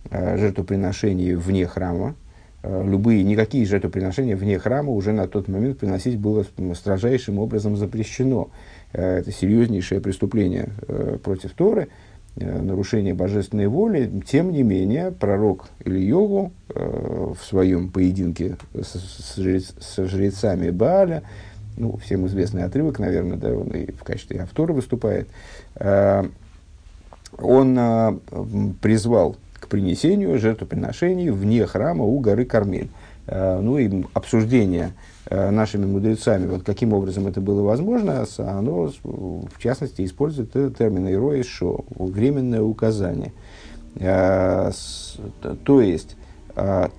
а, 0.10 0.38
жертвоприношений 0.38 1.36
вне 1.36 1.68
храма, 1.68 2.16
любые, 2.84 3.24
никакие 3.24 3.66
жертвоприношения 3.66 4.36
вне 4.36 4.58
храма 4.60 4.92
уже 4.92 5.12
на 5.12 5.28
тот 5.28 5.48
момент 5.48 5.80
приносить 5.80 6.18
было 6.18 6.46
строжайшим 6.74 7.40
образом 7.40 7.78
запрещено. 7.78 8.50
Э, 8.94 9.20
это 9.20 9.32
серьезнейшее 9.32 10.02
преступление 10.02 10.70
э, 10.88 11.18
против 11.24 11.54
Торы, 11.54 11.90
нарушение 12.36 13.14
божественной 13.14 13.68
воли. 13.68 14.12
Тем 14.28 14.52
не 14.52 14.62
менее, 14.62 15.12
пророк 15.12 15.70
Ильеву 15.86 16.52
в 16.68 17.38
своем 17.42 17.90
поединке 17.90 18.58
с 18.74 19.98
жрецами 19.98 20.70
Бааля, 20.70 21.24
ну, 21.78 21.96
всем 21.96 22.28
известный 22.28 22.64
отрывок, 22.64 23.00
наверное, 23.00 23.38
да, 23.38 23.54
он 23.54 23.70
и 23.70 23.90
в 23.90 24.04
качестве 24.04 24.42
автора 24.42 24.74
выступает, 24.74 25.30
он 27.38 28.20
призвал 28.82 29.38
к 29.66 29.68
принесению 29.68 30.38
жертвоприношений 30.38 31.32
вне 31.32 31.66
храма 31.66 32.06
у 32.06 32.20
горы 32.20 32.46
Кармель. 32.46 32.90
Э, 33.28 33.60
ну 33.60 33.80
и 33.80 34.04
обсуждение 34.14 34.94
э, 35.26 35.50
нашими 35.50 35.86
мудрецами, 35.86 36.46
вот 36.46 36.64
каким 36.64 36.94
образом 36.94 37.26
это 37.26 37.42
было 37.42 37.64
возможно, 37.64 38.26
оно, 38.38 38.92
в 39.04 39.60
частности, 39.60 40.06
использует 40.06 40.54
термин 40.78 41.10
«ирои 41.10 41.42
шо»– 41.42 41.86
временное 41.90 42.62
указание. 42.62 43.34
Э, 43.96 44.72
то 45.64 45.82
есть, 45.82 46.16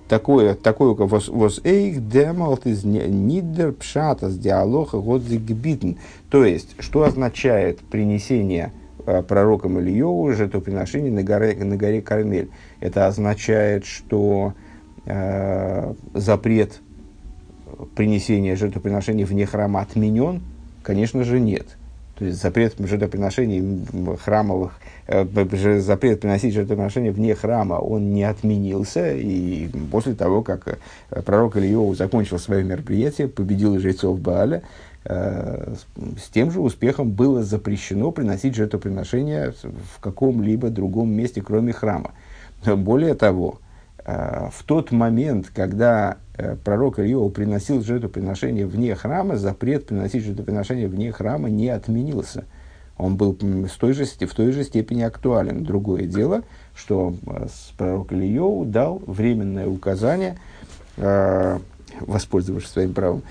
такое, 0.07 0.53
такое 0.53 0.93
«вос 0.93 1.61
эйх 1.63 2.07
демалт 2.07 2.67
из 2.67 2.83
нидер 2.83 3.71
пшатас 3.71 4.37
диалога 4.37 4.99
годзигбитн». 4.99 5.93
То 6.29 6.45
есть, 6.45 6.75
что 6.79 7.03
означает 7.03 7.79
принесение 7.79 8.71
пророком 9.27 9.79
Ильеву 9.79 10.31
жертвоприношение 10.33 11.11
на 11.11 11.23
горе, 11.23 11.55
на 11.55 11.77
горе 11.77 12.01
Кармель. 12.01 12.49
Это 12.79 13.07
означает, 13.07 13.85
что 13.85 14.53
э, 15.05 15.93
запрет 16.13 16.79
принесения 17.95 18.55
жертвоприношений 18.55 19.23
вне 19.23 19.45
храма 19.45 19.81
отменен? 19.81 20.41
Конечно 20.83 21.23
же, 21.23 21.39
нет. 21.39 21.67
То 22.17 22.25
есть 22.25 22.41
запрет 22.41 22.75
жертвоприношений 22.79 23.85
храмовых, 24.17 24.79
э, 25.05 25.79
запрет 25.79 26.21
приносить 26.21 26.53
жертвоприношения 26.53 27.11
вне 27.11 27.35
храма, 27.35 27.75
он 27.75 28.11
не 28.11 28.23
отменился. 28.23 29.13
И 29.13 29.69
после 29.91 30.15
того, 30.15 30.41
как 30.41 30.79
э, 31.11 31.21
пророк 31.21 31.57
Ильеву 31.57 31.93
закончил 31.93 32.39
свое 32.39 32.63
мероприятие, 32.63 33.27
победил 33.27 33.77
жрецов 33.79 34.19
Бааля, 34.19 34.63
с 35.07 36.29
тем 36.33 36.51
же 36.51 36.59
успехом 36.59 37.11
было 37.11 37.41
запрещено 37.43 38.11
приносить 38.11 38.55
жертвоприношения 38.55 39.53
в 39.63 40.01
каком-либо 40.01 40.69
другом 40.69 41.11
месте, 41.11 41.41
кроме 41.41 41.71
храма. 41.71 42.11
Более 42.65 43.13
того, 43.13 43.59
э, 44.03 44.49
в 44.51 44.63
тот 44.63 44.91
момент, 44.91 45.49
когда 45.53 46.17
э, 46.35 46.57
пророк 46.61 46.99
Иова 46.99 47.29
приносил 47.29 47.81
жертвоприношение 47.81 48.65
вне 48.65 48.95
храма, 48.95 49.37
запрет 49.37 49.85
приносить 49.85 50.25
жертвоприношение 50.25 50.89
вне 50.89 51.13
храма 51.13 51.49
не 51.49 51.69
отменился. 51.69 52.43
Он 52.97 53.15
был 53.15 53.37
с 53.69 53.77
той 53.77 53.93
же, 53.93 54.05
в 54.05 54.33
той 54.33 54.51
же 54.51 54.63
степени 54.63 55.03
актуален. 55.03 55.63
Другое 55.63 56.05
дело, 56.05 56.41
что 56.75 57.13
пророк 57.77 58.11
Ильеву 58.11 58.65
дал 58.65 59.01
временное 59.05 59.67
указание, 59.67 60.39
воспользовавшись 60.97 62.71
своим 62.71 62.93
правом, 62.95 63.21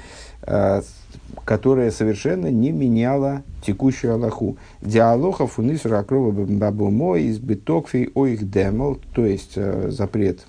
которая 1.44 1.90
совершенно 1.90 2.50
не 2.50 2.72
меняла 2.72 3.42
текущую 3.62 4.14
Аллаху. 4.14 4.56
Диалоха 4.82 5.46
фунис 5.46 5.84
ракрова 5.84 6.32
бабумо 6.32 7.16
из 7.16 7.38
битокфей 7.38 8.10
оих 8.14 8.50
демол, 8.50 8.98
то 9.14 9.24
есть 9.24 9.52
э, 9.56 9.90
запрет 9.90 10.40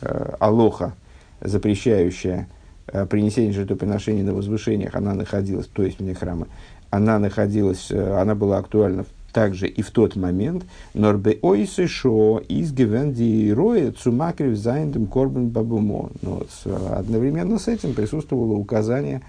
э, 0.00 0.34
Алоха, 0.38 0.94
запрещающая 1.40 2.48
э, 2.86 3.06
принесение 3.06 3.52
жертвоприношений 3.52 4.22
на 4.22 4.34
возвышениях, 4.34 4.94
она 4.94 5.14
находилась, 5.14 5.66
то 5.66 5.82
есть 5.82 5.98
вне 5.98 6.14
храма, 6.14 6.48
она 6.90 7.18
находилась, 7.18 7.90
она 7.90 8.34
была 8.34 8.58
актуальна 8.58 9.04
также 9.36 9.68
и 9.68 9.82
в 9.82 9.90
тот 9.90 10.16
момент, 10.16 10.64
נאר 10.94 11.11
באותה 11.11 11.38
שעה 11.42 11.86
איז 11.88 12.72
געווען 12.72 13.31
די 13.31 13.50
הוראה 13.50 13.92
צו 13.92 14.16
מקריב 14.16 14.56
זיין 14.56 14.85
דעם 14.85 15.06
קרבן 15.06 15.50
בבמה. 15.50 16.08
Но 16.22 16.42
одновременно 16.64 17.58
с 17.58 17.68
этим 17.68 17.92
присутствовало 17.92 18.54
указание 18.54 19.20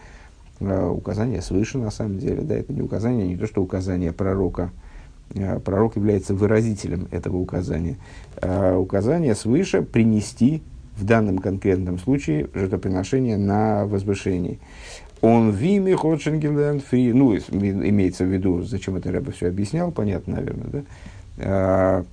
указание 0.60 1.42
свыше, 1.42 1.78
на 1.78 1.92
самом 1.92 2.20
деле, 2.20 2.42
да, 2.42 2.56
это 2.56 2.74
не 2.74 2.82
указание, 2.82 3.28
не 3.28 3.38
то, 3.38 3.46
что 3.46 3.62
указание 3.62 4.12
пророка, 4.12 4.72
э, 5.34 5.60
пророк 5.60 5.96
является 5.96 6.34
выразителем 6.34 7.08
этого 7.12 7.38
указания, 7.38 7.98
а 8.42 8.78
указание 8.78 9.36
свыше 9.36 9.82
принести 9.82 10.62
в 10.96 11.06
данном 11.06 11.38
конкретном 11.40 12.00
случае 12.00 12.50
жертвоприношение 12.54 13.38
на 13.38 13.86
возвышении. 13.86 14.60
Он 15.22 15.52
вими 15.52 15.94
ходшенгелен 15.94 16.80
фри, 16.80 17.14
ну, 17.14 17.36
имеется 17.36 18.24
в 18.24 18.28
виду, 18.28 18.62
зачем 18.64 18.96
это 18.96 19.12
Рэба 19.12 19.32
все 19.32 19.48
объяснял, 19.48 19.92
понятно, 19.92 20.36
наверное, 20.36 20.86
да? 21.38 22.06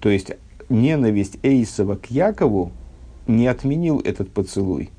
То 0.00 0.08
есть, 0.08 0.32
ненависть 0.68 1.38
Эйсова 1.42 1.96
к 1.96 2.10
Якову 2.10 2.70
не 3.26 3.46
отменил 3.46 4.00
этот 4.00 4.30
поцелуй, 4.30 4.90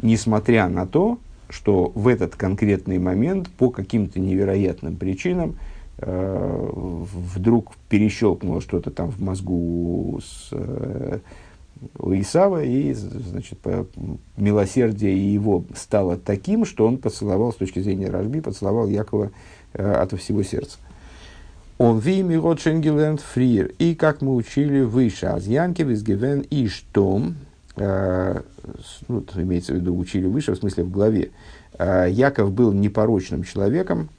несмотря 0.00 0.68
на 0.68 0.86
то, 0.86 1.18
что 1.52 1.92
в 1.94 2.08
этот 2.08 2.34
конкретный 2.34 2.98
момент 2.98 3.50
по 3.50 3.70
каким-то 3.70 4.18
невероятным 4.18 4.96
причинам 4.96 5.56
э, 5.98 6.70
вдруг 6.72 7.74
перещелкнуло 7.88 8.60
что-то 8.60 8.90
там 8.90 9.10
в 9.10 9.20
мозгу 9.20 10.18
с, 10.24 10.48
э, 10.52 11.18
у 11.98 12.14
Исава, 12.14 12.64
и 12.64 12.94
значит, 12.94 13.58
по, 13.58 13.86
милосердие 14.36 15.32
его 15.32 15.64
стало 15.74 16.16
таким, 16.16 16.64
что 16.64 16.86
он 16.86 16.96
поцеловал, 16.96 17.52
с 17.52 17.56
точки 17.56 17.80
зрения 17.80 18.08
Рожби, 18.08 18.40
поцеловал 18.40 18.88
Якова 18.88 19.30
э, 19.74 19.92
от 19.92 20.18
всего 20.18 20.42
сердца. 20.42 20.78
Он 21.76 21.98
вими 21.98 22.34
род 22.34 22.60
Шенгеленд 22.60 23.20
фриер. 23.20 23.72
И 23.78 23.94
как 23.94 24.22
мы 24.22 24.36
учили 24.36 24.82
выше, 24.82 25.26
аз 25.26 25.46
Янкев 25.46 25.88
из 25.88 26.02
Гевен 26.02 26.40
и 26.40 26.68
Штом, 26.68 27.34
ну, 27.76 29.24
имеется 29.36 29.72
в 29.72 29.76
виду, 29.76 29.96
учили 29.96 30.26
выше, 30.26 30.52
в 30.52 30.58
смысле 30.58 30.84
в 30.84 30.90
главе, 30.90 31.30
э, 31.78 32.08
Яков 32.10 32.52
был 32.52 32.72
непорочным 32.72 33.44
человеком, 33.44 34.10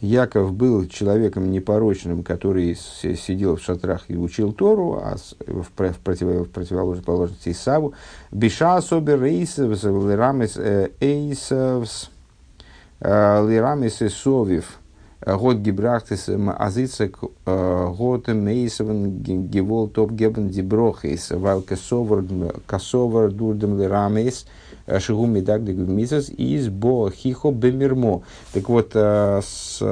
Яков 0.00 0.52
был 0.52 0.86
человеком 0.86 1.50
непорочным, 1.50 2.22
который 2.22 2.76
сидел 2.76 3.56
в 3.56 3.62
шатрах 3.62 4.04
и 4.08 4.16
учил 4.16 4.52
Тору, 4.52 5.00
а 5.02 5.16
в, 5.46 5.70
против, 5.72 6.22
в 6.22 6.44
противоположности 6.50 7.50
Исаву. 7.50 7.94
Биша 8.30 8.80
собер 8.80 9.24
эйсовс, 9.24 9.82
лирамис 9.82 10.56
э, 10.56 10.90
эйсовс, 11.00 12.10
лирамис 13.00 14.02
эсовив. 14.02 14.78
Год 15.26 15.56
гибрахтис 15.56 16.28
азицек 16.28 17.18
год 17.44 18.28
мейсовен 18.28 19.18
гевол 19.20 19.88
топ 19.88 20.12
гебен 20.12 20.48
диброхис 20.48 21.32
вал 21.32 21.62
косовар 21.62 23.30
дурдем 23.32 23.80
лирамейс 23.80 24.46
шигу 24.98 25.26
медак 25.26 25.62
мисас 25.62 26.30
из 26.30 26.68
бо 26.68 27.10
хихо 27.10 27.50
бемирмо. 27.50 28.22
Так 28.52 28.68
вот, 28.68 28.92
с, 28.94 29.82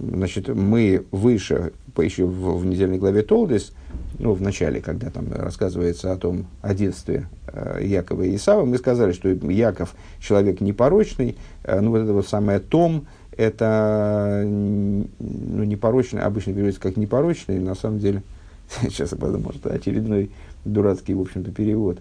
значит, 0.00 0.48
мы 0.48 1.04
выше, 1.12 1.72
еще 1.96 2.24
в, 2.24 2.58
в 2.58 2.66
недельной 2.66 2.98
главе 2.98 3.22
Толдис, 3.22 3.72
ну, 4.18 4.32
в 4.32 4.42
начале, 4.42 4.80
когда 4.80 5.10
там 5.10 5.26
рассказывается 5.32 6.12
о 6.12 6.16
том, 6.16 6.46
о 6.62 6.74
детстве 6.74 7.28
э, 7.46 7.80
Якова 7.82 8.22
и 8.22 8.36
Исава, 8.36 8.64
мы 8.64 8.78
сказали, 8.78 9.12
что 9.12 9.28
Яков 9.28 9.94
человек 10.20 10.60
непорочный, 10.60 11.36
э, 11.64 11.80
ну, 11.80 11.90
вот 11.90 11.98
это 11.98 12.12
вот 12.12 12.26
самое 12.26 12.58
«том», 12.58 13.06
это 13.36 14.42
ну, 14.44 15.64
непорочный, 15.64 16.22
обычно 16.22 16.52
переводится 16.52 16.80
как 16.80 16.96
непорочный, 16.96 17.58
на 17.58 17.74
самом 17.74 17.98
деле, 17.98 18.22
сейчас 18.82 19.12
я 19.12 19.18
подумал, 19.18 19.46
может, 19.46 19.66
очередной 19.66 20.30
дурацкий, 20.64 21.14
в 21.14 21.20
общем-то, 21.20 21.50
перевод. 21.52 21.98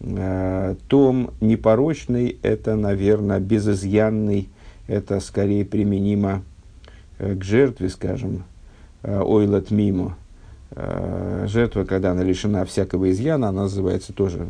Э, 0.00 0.76
том 0.86 1.32
непорочный– 1.40 2.38
это, 2.42 2.76
наверное, 2.76 3.40
безызъянный, 3.40 4.48
это 4.86 5.20
скорее 5.20 5.64
применимо 5.64 6.42
э, 7.18 7.34
к 7.34 7.42
жертве, 7.42 7.88
скажем, 7.88 8.44
э, 9.02 9.20
ойлат 9.20 9.70
мимо. 9.70 10.16
Жертва, 11.46 11.84
когда 11.84 12.12
она 12.12 12.22
лишена 12.22 12.64
всякого 12.66 13.10
изъяна, 13.10 13.48
она 13.48 13.62
называется 13.62 14.12
тоже, 14.12 14.46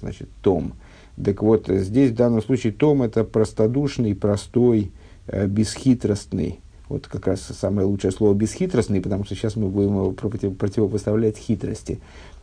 значит, 0.00 0.28
том. 0.42 0.74
Так 1.22 1.42
вот, 1.42 1.68
здесь 1.68 2.10
в 2.10 2.14
данном 2.14 2.42
случае 2.42 2.72
том– 2.72 3.02
это 3.04 3.24
простодушный, 3.24 4.14
простой, 4.14 4.92
бесхитростный. 5.26 6.60
Вот 6.88 7.06
как 7.06 7.26
раз 7.26 7.40
самое 7.40 7.86
лучшее 7.86 8.10
слово 8.10 8.34
«бесхитростный», 8.34 9.00
потому 9.00 9.24
что 9.24 9.34
сейчас 9.34 9.56
мы 9.56 9.68
будем 9.68 9.90
его 9.90 10.10
противопоставлять 10.12 11.38
хитрости. 11.38 12.00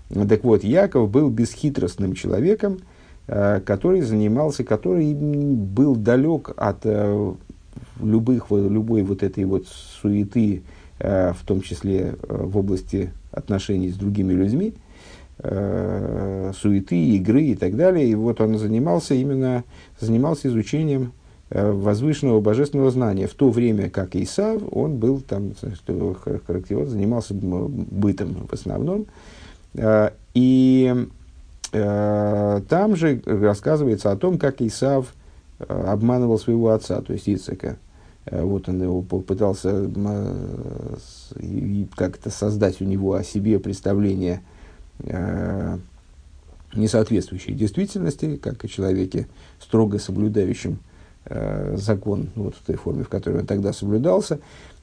Так 0.09 0.43
вот, 0.43 0.63
Яков 0.63 1.11
был 1.11 1.29
бесхитростным 1.29 2.15
человеком, 2.15 2.79
э, 3.27 3.61
который 3.63 4.01
занимался, 4.01 4.63
который 4.63 5.13
был 5.13 5.95
далек 5.95 6.51
от 6.57 6.79
э, 6.83 7.33
любых, 8.01 8.49
любой 8.49 9.03
вот 9.03 9.21
этой 9.21 9.45
вот 9.45 9.67
суеты, 9.67 10.63
э, 10.97 11.33
в 11.33 11.45
том 11.45 11.61
числе 11.61 12.15
в 12.27 12.57
области 12.57 13.13
отношений 13.31 13.91
с 13.91 13.95
другими 13.95 14.33
людьми, 14.33 14.73
суеты, 15.41 16.97
игры 17.15 17.43
и 17.43 17.55
так 17.55 17.77
далее. 17.77 18.07
И 18.07 18.15
вот 18.15 18.41
он 18.41 18.57
занимался 18.57 19.13
именно 19.13 19.63
занимался 19.99 20.49
изучением 20.49 21.13
возвышенного 21.49 22.41
божественного 22.41 22.91
знания. 22.91 23.27
В 23.27 23.33
то 23.33 23.49
время, 23.49 23.89
как 23.89 24.15
Исав, 24.15 24.61
он 24.71 24.97
был 24.97 25.21
там, 25.21 25.53
что 25.75 26.13
характеризовал, 26.45 26.87
занимался 26.87 27.33
бытом 27.33 28.47
в 28.49 28.53
основном, 28.53 29.07
Э, 29.75 30.11
и 30.33 31.07
э, 31.71 32.61
там 32.67 32.95
же 32.95 33.21
рассказывается 33.25 34.11
о 34.11 34.17
том, 34.17 34.37
как 34.37 34.61
Исав 34.61 35.13
э, 35.59 35.63
обманывал 35.87 36.39
своего 36.39 36.69
отца, 36.69 37.01
то 37.01 37.13
есть 37.13 37.27
Ицека. 37.27 37.77
Вот 38.31 38.69
он 38.69 38.79
его 38.79 39.01
попытался 39.01 39.89
как-то 41.95 42.29
создать 42.29 42.79
у 42.79 42.85
него 42.85 43.15
о 43.15 43.23
себе 43.23 43.59
представление, 43.59 44.41
не 45.03 46.87
соответствующее 46.87 47.55
действительности, 47.55 48.35
как 48.37 48.63
и 48.63 48.69
человеке, 48.69 49.27
строго 49.59 49.99
соблюдающим 49.99 50.79
закон 51.75 52.29
вот 52.35 52.55
в 52.55 52.65
той 52.65 52.75
форме, 52.75 53.03
в 53.03 53.09
которой 53.09 53.41
он 53.41 53.45
тогда 53.45 53.73
соблюдался. 53.73 54.39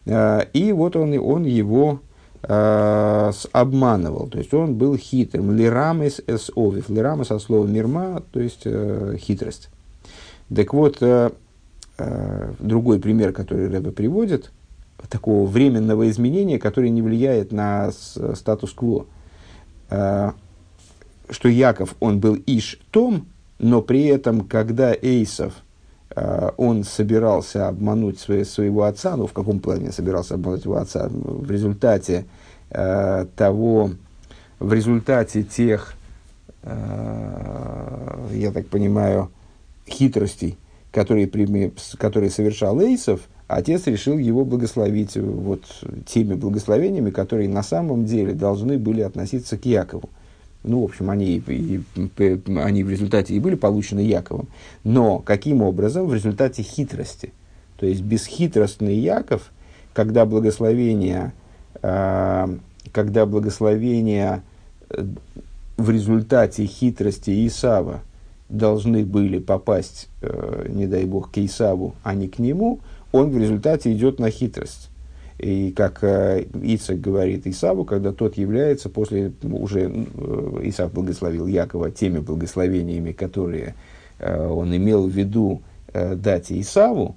И 0.07 0.73
вот 0.73 0.95
он, 0.95 1.19
он 1.19 1.45
его 1.45 2.01
э, 2.43 3.33
обманывал, 3.51 4.29
то 4.29 4.39
есть 4.39 4.55
он 4.55 4.77
был 4.77 4.97
хитрым. 4.97 5.57
Лирамес 5.57 6.21
эс 6.29 6.51
овив. 6.55 6.89
Лирамес 6.89 7.33
от 7.33 7.43
слова 7.43 7.67
мирма, 7.67 8.23
то 8.31 8.39
есть 8.39 8.63
э, 8.67 9.17
хитрость. 9.19 9.69
Так 10.55 10.73
вот, 10.73 10.99
э, 11.01 11.31
э, 11.99 12.53
другой 12.61 13.01
пример, 13.01 13.33
который 13.33 13.69
Рэбе 13.69 13.91
приводит, 13.91 14.53
такого 15.09 15.45
временного 15.49 16.09
изменения, 16.09 16.61
которое 16.61 16.91
не 16.91 17.03
влияет 17.03 17.51
на 17.51 17.91
статус-кво. 17.91 19.07
Э, 19.91 20.33
что 21.31 21.49
Яков, 21.49 21.95
он 22.01 22.21
был 22.21 22.37
Иш 22.47 22.79
Том, 22.91 23.27
но 23.59 23.83
при 23.83 24.05
этом, 24.07 24.43
когда 24.43 24.95
Эйсов– 24.95 25.55
Э, 26.17 26.51
он 26.57 26.85
собирался 26.85 27.69
обмануть 27.69 28.19
своего 28.19 28.85
отца, 28.85 29.17
ну, 29.17 29.27
в 29.27 29.33
каком 29.35 29.61
плане 29.61 29.93
собирался 29.93 30.35
обмануть 30.35 30.65
его 30.65 30.77
отца, 30.77 31.09
в 31.11 31.51
результате 31.51 32.25
э, 32.71 33.27
того, 33.37 33.91
в 34.59 34.73
результате 34.73 35.43
тех, 35.43 35.93
я 36.65 38.51
так 38.53 38.67
понимаю, 38.67 39.31
хитростей, 39.87 40.59
которые, 40.91 41.31
которые 41.97 42.31
совершал 42.31 42.81
Эйсов, 42.81 43.21
отец 43.49 43.87
решил 43.87 44.19
его 44.19 44.45
благословить 44.45 45.17
вот 45.17 45.63
теми 46.07 46.35
благословениями, 46.35 47.11
которые 47.11 47.49
на 47.49 47.63
самом 47.63 48.05
деле 48.05 48.33
должны 48.33 48.79
были 48.79 49.03
относиться 49.03 49.57
к 49.57 49.65
Якову. 49.65 50.11
Ну, 50.65 50.81
в 50.81 50.85
общем, 50.85 51.11
они, 51.11 51.37
и, 51.47 51.81
и, 51.95 52.41
они 52.59 52.83
в 52.83 52.91
результате 52.91 53.35
и 53.35 53.41
были 53.41 53.55
получены 53.55 54.01
Яковом. 54.01 54.49
Но 54.83 55.21
каким 55.21 55.63
образом? 55.63 56.07
В 56.07 56.15
результате 56.15 56.63
хитрости. 56.63 57.33
То 57.79 57.87
есть 57.87 58.03
бесхитростный 58.03 58.97
Яков, 58.97 59.53
когда 59.93 60.27
благословение, 60.27 61.33
э, 61.83 62.57
когда 62.91 63.27
благословение 63.27 64.43
э, 64.91 65.05
в 65.77 65.91
результате 65.91 66.67
хитрости 66.67 67.47
Исава 67.47 68.01
должны 68.49 69.05
были 69.05 69.39
попасть, 69.39 70.09
э, 70.23 70.67
не 70.69 70.87
дай 70.87 71.05
бог, 71.05 71.31
к 71.31 71.39
Исаву, 71.39 71.95
а 72.03 72.15
не 72.15 72.29
к 72.29 72.39
нему, 72.39 72.81
он 73.17 73.31
в 73.31 73.39
результате 73.39 73.93
идет 73.93 74.19
на 74.19 74.31
хитрость. 74.31 74.91
И 75.39 75.71
как 75.73 76.03
э, 76.03 76.45
Ицак 76.63 77.01
говорит 77.01 77.47
Исаву, 77.47 77.85
когда 77.85 78.13
тот 78.13 78.39
является 78.39 78.89
после, 78.89 79.33
уже 79.43 79.91
э, 79.91 80.61
Исав 80.65 80.93
благословил 80.93 81.47
Якова 81.47 81.91
теми 81.91 82.21
благословениями, 82.21 83.13
которые 83.13 83.75
э, 84.19 84.47
он 84.47 84.75
имел 84.75 85.07
в 85.07 85.11
виду 85.11 85.63
дать 85.93 86.53
Исаву, 86.53 87.17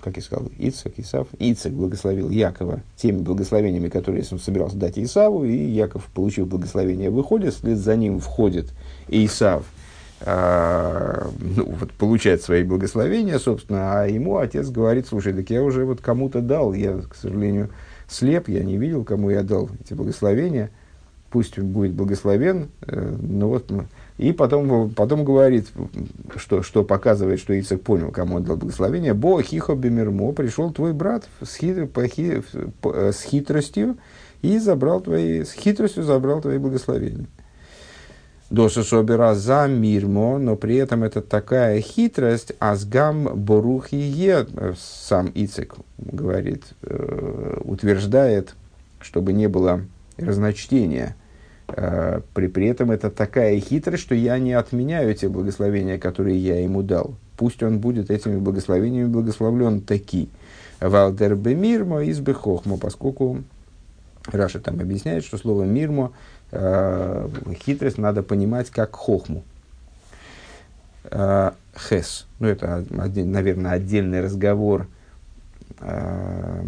как 0.00 0.16
я 0.16 0.22
сказал, 0.22 0.48
Ицак, 0.58 0.94
Исав, 0.96 1.28
Ицак 1.38 1.72
благословил 1.72 2.28
Якова 2.30 2.80
теми 2.96 3.18
благословениями, 3.18 3.88
которые 3.88 4.24
он 4.32 4.38
собирался 4.38 4.76
дать 4.76 4.98
Исаву, 4.98 5.44
и 5.44 5.56
Яков, 5.56 6.08
получив 6.12 6.48
благословение, 6.48 7.10
выходит, 7.10 7.54
вслед 7.54 7.78
за 7.78 7.94
ним 7.96 8.20
входит 8.20 8.72
Исав– 9.08 9.64
а, 10.24 11.30
ну, 11.40 11.74
вот, 11.78 11.92
получает 11.92 12.42
свои 12.42 12.62
благословения, 12.62 13.38
собственно, 13.38 14.00
а 14.00 14.06
ему 14.06 14.38
отец 14.38 14.68
говорит, 14.68 15.06
слушай, 15.06 15.32
так 15.32 15.50
я 15.50 15.62
уже 15.62 15.84
вот 15.84 16.00
кому-то 16.00 16.40
дал, 16.40 16.72
я, 16.74 16.98
к 16.98 17.14
сожалению, 17.14 17.70
слеп, 18.08 18.48
я 18.48 18.62
не 18.62 18.76
видел, 18.76 19.04
кому 19.04 19.30
я 19.30 19.42
дал 19.42 19.68
эти 19.82 19.94
благословения, 19.94 20.70
пусть 21.30 21.58
будет 21.58 21.92
благословен, 21.92 22.68
э, 22.82 23.16
но 23.20 23.48
вот, 23.48 23.70
ну, 23.70 23.86
и 24.18 24.32
потом, 24.32 24.90
потом 24.90 25.24
говорит, 25.24 25.68
что, 26.36 26.62
что 26.62 26.84
показывает, 26.84 27.40
что 27.40 27.58
Ицек 27.58 27.82
понял, 27.82 28.10
кому 28.12 28.36
он 28.36 28.44
дал 28.44 28.56
благословение, 28.56 29.14
«Бо 29.14 29.42
хихо 29.42 29.74
бемермо, 29.74 30.32
пришел 30.32 30.70
твой 30.70 30.92
брат 30.92 31.24
с, 31.42 31.56
хит, 31.56 31.90
по, 31.92 32.06
хи, 32.06 32.42
по, 32.80 33.10
с 33.10 33.22
хитростью 33.22 33.96
и 34.42 34.58
забрал 34.58 35.00
твои, 35.00 35.42
с 35.42 35.52
хитростью 35.52 36.04
забрал 36.04 36.40
твои 36.40 36.58
благословения». 36.58 37.26
Доша 38.52 38.84
Шобера 38.84 39.34
за 39.34 39.66
мирмо, 39.66 40.36
но 40.36 40.56
при 40.56 40.76
этом 40.76 41.04
это 41.04 41.22
такая 41.22 41.80
хитрость, 41.80 42.52
азгам 42.58 43.24
борух 43.34 43.94
и 43.94 43.96
е, 43.96 44.46
сам 44.78 45.32
Ицек 45.34 45.76
говорит, 45.96 46.64
э, 46.82 47.60
утверждает, 47.64 48.54
чтобы 49.00 49.32
не 49.32 49.48
было 49.48 49.80
разночтения. 50.18 51.16
Э, 51.68 52.20
при, 52.34 52.48
при 52.48 52.66
этом 52.66 52.90
это 52.90 53.10
такая 53.10 53.58
хитрость, 53.58 54.02
что 54.02 54.14
я 54.14 54.38
не 54.38 54.52
отменяю 54.52 55.14
те 55.14 55.30
благословения, 55.30 55.96
которые 55.96 56.36
я 56.36 56.62
ему 56.62 56.82
дал. 56.82 57.14
Пусть 57.38 57.62
он 57.62 57.78
будет 57.78 58.10
этими 58.10 58.36
благословениями 58.36 59.08
благословлен 59.08 59.80
таки. 59.80 60.28
Валдер 60.78 61.36
бемирмо 61.36 62.04
из 62.04 62.20
бехохмо, 62.20 62.76
поскольку 62.76 63.44
Раша 64.26 64.60
там 64.60 64.78
объясняет, 64.78 65.24
что 65.24 65.38
слово 65.38 65.64
мирмо 65.64 66.12
э, 66.12 66.31
хитрость 66.52 67.98
надо 67.98 68.22
понимать 68.22 68.70
как 68.70 68.94
хохму. 68.94 69.42
Э, 71.04 71.52
хес. 71.76 72.26
Ну, 72.38 72.48
это, 72.48 72.84
наверное, 72.90 73.72
отдельный 73.72 74.20
разговор 74.20 74.86
э, 75.80 76.64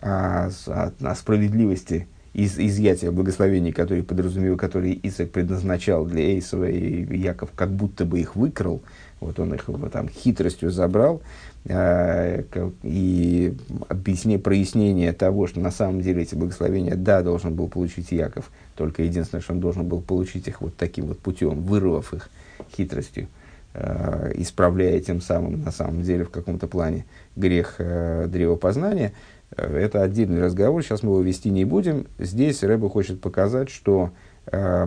о, 0.00 0.50
о, 0.66 0.92
о 1.00 1.14
справедливости 1.14 2.08
из, 2.32 2.58
изъятия 2.58 3.10
благословений, 3.10 3.72
которые 3.72 4.02
подразумевал, 4.02 4.56
которые 4.56 4.98
Исаак 5.06 5.30
предназначал 5.30 6.04
для 6.06 6.22
Эйсова, 6.22 6.68
и 6.68 7.16
Яков 7.16 7.50
как 7.54 7.70
будто 7.70 8.04
бы 8.04 8.20
их 8.20 8.36
выкрал, 8.36 8.80
вот 9.20 9.38
он 9.38 9.54
их 9.54 9.68
вот, 9.68 9.92
там 9.92 10.08
хитростью 10.08 10.70
забрал, 10.70 11.20
э, 11.20 11.49
и 11.66 13.54
объяснение, 13.88 14.38
прояснение 14.38 15.12
того, 15.12 15.46
что 15.46 15.60
на 15.60 15.70
самом 15.70 16.00
деле 16.00 16.22
эти 16.22 16.34
благословения, 16.34 16.96
да, 16.96 17.22
должен 17.22 17.54
был 17.54 17.68
получить 17.68 18.12
Яков, 18.12 18.50
только 18.76 19.02
единственное, 19.02 19.42
что 19.42 19.52
он 19.52 19.60
должен 19.60 19.86
был 19.86 20.00
получить 20.00 20.48
их 20.48 20.62
вот 20.62 20.74
таким 20.76 21.06
вот 21.06 21.18
путем, 21.18 21.60
вырвав 21.60 22.14
их 22.14 22.30
хитростью, 22.74 23.28
э, 23.74 24.32
исправляя 24.36 24.98
тем 25.00 25.20
самым, 25.20 25.62
на 25.62 25.70
самом 25.70 26.02
деле, 26.02 26.24
в 26.24 26.30
каком-то 26.30 26.66
плане 26.66 27.04
грех 27.36 27.74
э, 27.78 28.26
древопознания, 28.26 29.12
Это 29.54 30.02
отдельный 30.02 30.40
разговор, 30.40 30.82
сейчас 30.82 31.02
мы 31.02 31.10
его 31.10 31.20
вести 31.22 31.50
не 31.50 31.64
будем. 31.64 32.06
Здесь 32.18 32.62
Рэба 32.62 32.88
хочет 32.88 33.20
показать, 33.20 33.68
что 33.68 34.10
э, 34.46 34.86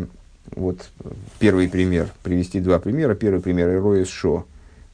вот 0.56 0.90
первый 1.40 1.70
пример, 1.70 2.08
привести 2.24 2.60
два 2.60 2.80
примера. 2.80 3.16
Первый 3.16 3.42
пример 3.42 3.74
Ироис 3.74 4.08
Шо. 4.08 4.46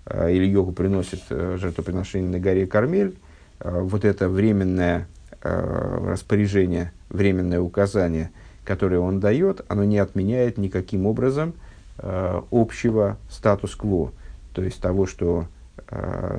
Э, 0.09 0.31
или 0.31 0.45
Йогу 0.45 0.71
приносит 0.71 1.21
э, 1.29 1.57
жертвоприношение 1.59 2.29
на 2.29 2.39
горе 2.39 2.65
Кармель. 2.65 3.17
Э, 3.59 3.79
вот 3.81 4.05
это 4.05 4.27
временное 4.29 5.07
распоряжение, 5.41 6.91
временное 7.07 7.61
указание, 7.61 8.29
которое 8.65 8.99
он 8.99 9.21
дает, 9.21 9.63
оно 9.69 9.85
не 9.85 9.97
отменяет 9.97 10.57
никаким 10.57 11.05
образом 11.05 11.53
общего 11.97 13.15
статус-кво. 13.29 14.11
То 14.51 14.61
есть 14.61 14.81
того, 14.81 15.05
что 15.05 15.47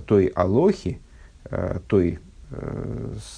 той 0.06 0.26
алохи, 0.26 1.00
той 1.87 2.18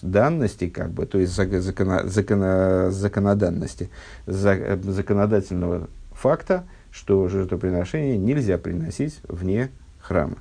данности, 0.02 0.68
как 0.68 0.90
бы, 0.90 1.06
то 1.06 1.18
есть 1.18 1.32
закона, 1.32 2.08
закона, 2.08 2.90
законоданности, 2.90 3.88
за, 4.26 4.80
законодательного 4.82 5.88
факта, 6.12 6.64
что 6.90 7.28
жертвоприношение 7.28 8.18
нельзя 8.18 8.58
приносить 8.58 9.20
вне 9.28 9.70
храма. 10.02 10.36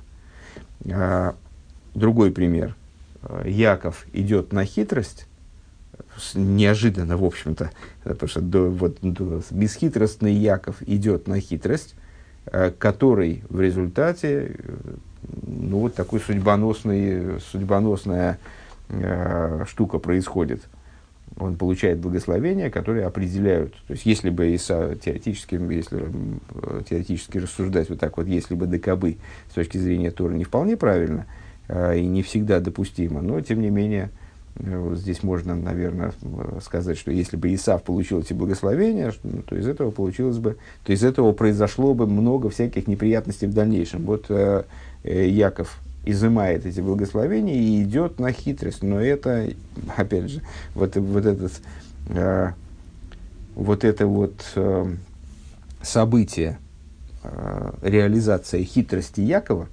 А, 0.90 1.34
другой 1.94 2.30
пример. 2.30 2.74
Яков 3.44 4.04
идет 4.12 4.52
на 4.52 4.64
хитрость, 4.64 5.26
неожиданно, 6.34 7.16
в 7.16 7.24
общем-то, 7.24 7.70
потому 8.04 8.28
что 8.28 8.40
до, 8.40 8.70
вот, 8.70 8.98
до, 9.00 9.42
бесхитростный 9.50 10.34
Яков 10.34 10.82
идет 10.82 11.26
на 11.26 11.40
хитрость, 11.40 11.94
э, 12.46 12.72
который 12.76 13.44
в 13.48 13.60
результате, 13.60 14.56
э, 14.58 14.74
ну, 15.46 15.78
вот 15.80 15.94
такой 15.94 16.20
судьбоносный, 16.20 17.40
судьбоносная 17.40 18.38
э, 18.88 19.64
штука 19.68 19.98
происходит, 19.98 20.62
он 21.38 21.56
получает 21.56 21.98
благословения, 21.98 22.70
которые 22.70 23.06
определяют. 23.06 23.72
То 23.86 23.94
есть, 23.94 24.06
если 24.06 24.30
бы 24.30 24.50
Иса 24.50 24.96
теоретически, 25.02 25.54
если 25.72 26.04
э, 26.54 26.82
теоретически 26.88 27.38
рассуждать 27.38 27.88
вот 27.88 28.00
так 28.00 28.16
вот, 28.16 28.26
если 28.26 28.54
бы 28.54 28.66
докобы 28.66 29.16
с 29.50 29.54
точки 29.54 29.78
зрения 29.78 30.10
Тора 30.10 30.32
не 30.32 30.44
вполне 30.44 30.76
правильно 30.76 31.26
э, 31.68 31.98
и 31.98 32.06
не 32.06 32.22
всегда 32.22 32.60
допустимо, 32.60 33.22
но 33.22 33.40
тем 33.40 33.60
не 33.60 33.70
менее, 33.70 34.10
э, 34.56 34.76
вот 34.76 34.98
здесь 34.98 35.22
можно, 35.22 35.54
наверное, 35.54 36.12
сказать, 36.62 36.98
что 36.98 37.10
если 37.10 37.36
бы 37.36 37.54
Исав 37.54 37.82
получил 37.82 38.20
эти 38.20 38.32
благословения, 38.32 39.12
ну, 39.22 39.42
то 39.42 39.56
из 39.56 39.66
этого 39.66 39.90
получилось 39.90 40.38
бы, 40.38 40.56
то 40.84 40.92
из 40.92 41.02
этого 41.02 41.32
произошло 41.32 41.94
бы 41.94 42.06
много 42.06 42.50
всяких 42.50 42.86
неприятностей 42.86 43.46
в 43.46 43.54
дальнейшем. 43.54 44.04
Вот 44.04 44.26
э, 44.28 44.64
э 45.04 45.28
Яков 45.28 45.80
изымает 46.04 46.66
эти 46.66 46.80
благословения 46.80 47.54
и 47.54 47.82
идет 47.82 48.18
на 48.18 48.32
хитрость. 48.32 48.82
Но 48.82 49.00
это, 49.00 49.48
опять 49.96 50.30
же, 50.30 50.42
вот, 50.74 50.96
вот 50.96 51.26
этот, 51.26 51.52
э, 52.08 52.52
вот 53.54 53.84
это 53.84 54.06
вот 54.06 54.44
э, 54.56 54.94
событие, 55.82 56.58
э, 57.22 57.72
реализация 57.82 58.64
хитрости 58.64 59.20
Якова, 59.20 59.68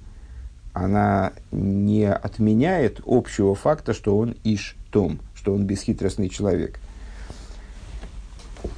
она 0.72 1.32
не 1.50 2.08
отменяет 2.10 3.00
общего 3.04 3.54
факта, 3.56 3.92
что 3.92 4.16
он 4.16 4.36
иш 4.44 4.76
том, 4.92 5.18
что 5.34 5.52
он 5.52 5.64
бесхитростный 5.64 6.28
человек. 6.28 6.78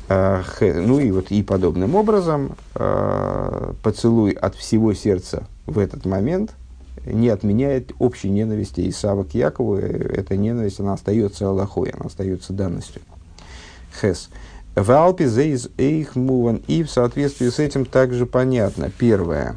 Э, 0.09 0.43
ну 0.61 1.01
и 1.01 1.11
вот 1.11 1.31
и 1.31 1.43
подобным 1.43 1.97
образом 1.97 2.57
э, 2.77 3.73
поцелуй 3.83 4.33
от 4.33 4.55
всего 4.55 4.95
сердца 4.95 5.47
в 5.67 5.79
этот 5.79 6.07
момент– 6.07 6.53
не 7.05 7.29
отменяет 7.29 7.93
общей 7.99 8.31
ненависти 8.31 8.88
Исава 8.88 9.25
к 9.25 9.35
Якову. 9.35 9.77
Эта 9.77 10.37
ненависть, 10.37 10.81
она 10.81 10.95
остается 10.95 11.49
Аллахой, 11.49 11.91
она 11.91 12.07
остается 12.07 12.53
данностью. 12.53 13.03
Хес. 14.01 14.29
В 14.75 14.91
Алпе 14.91 15.27
зейз 15.27 15.69
эйх 15.77 16.17
муван. 16.17 16.62
И 16.67 16.83
в 16.83 16.91
соответствии 16.91 17.49
с 17.49 17.59
этим 17.59 17.85
также 17.85 18.25
понятно. 18.25 18.91
Первое. 18.97 19.57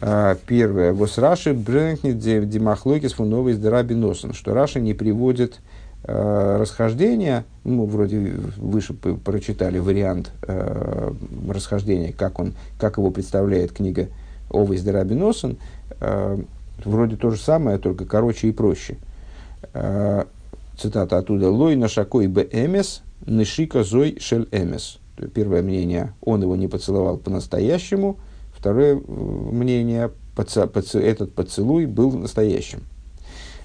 А, 0.00 0.36
первое. 0.46 0.92
Вос 0.92 1.18
Раши 1.18 1.52
брэнкнет 1.52 2.18
димахлойкис 2.18 3.14
фуновый 3.14 3.54
здараби 3.54 3.94
носен. 3.94 4.32
Что 4.32 4.54
Раши 4.54 4.80
не 4.80 4.94
приводит 4.94 5.60
э, 6.04 6.56
расхождения, 6.58 7.44
ну, 7.64 7.84
вроде 7.84 8.32
выше 8.56 8.94
прочитали 8.94 9.78
вариант 9.78 10.30
э, 10.42 11.12
расхождения, 11.48 12.12
как, 12.12 12.38
он, 12.38 12.54
как 12.78 12.96
его 12.96 13.10
представляет 13.10 13.72
книга 13.72 14.08
Овый 14.50 14.78
Здараби 14.78 15.14
Носен, 15.14 15.56
Э, 15.56 15.81
вроде 16.84 17.16
то 17.16 17.30
же 17.30 17.40
самое, 17.40 17.78
только 17.78 18.04
короче 18.04 18.48
и 18.48 18.52
проще. 18.52 18.96
Э, 19.74 20.24
цитата 20.78 21.18
оттуда. 21.18 21.50
«Лой 21.50 21.76
нашакой 21.76 22.26
б 22.26 22.46
эмес, 22.50 23.02
нышика 23.26 23.84
зой 23.84 24.16
шель 24.20 24.48
эмес». 24.52 24.98
Первое 25.34 25.62
мнение, 25.62 26.14
он 26.20 26.42
его 26.42 26.56
не 26.56 26.68
поцеловал 26.68 27.18
по-настоящему. 27.18 28.16
Второе 28.56 28.96
мнение, 28.96 30.10
этот 30.36 31.34
поцелуй 31.34 31.86
был 31.86 32.12
настоящим. 32.12 32.82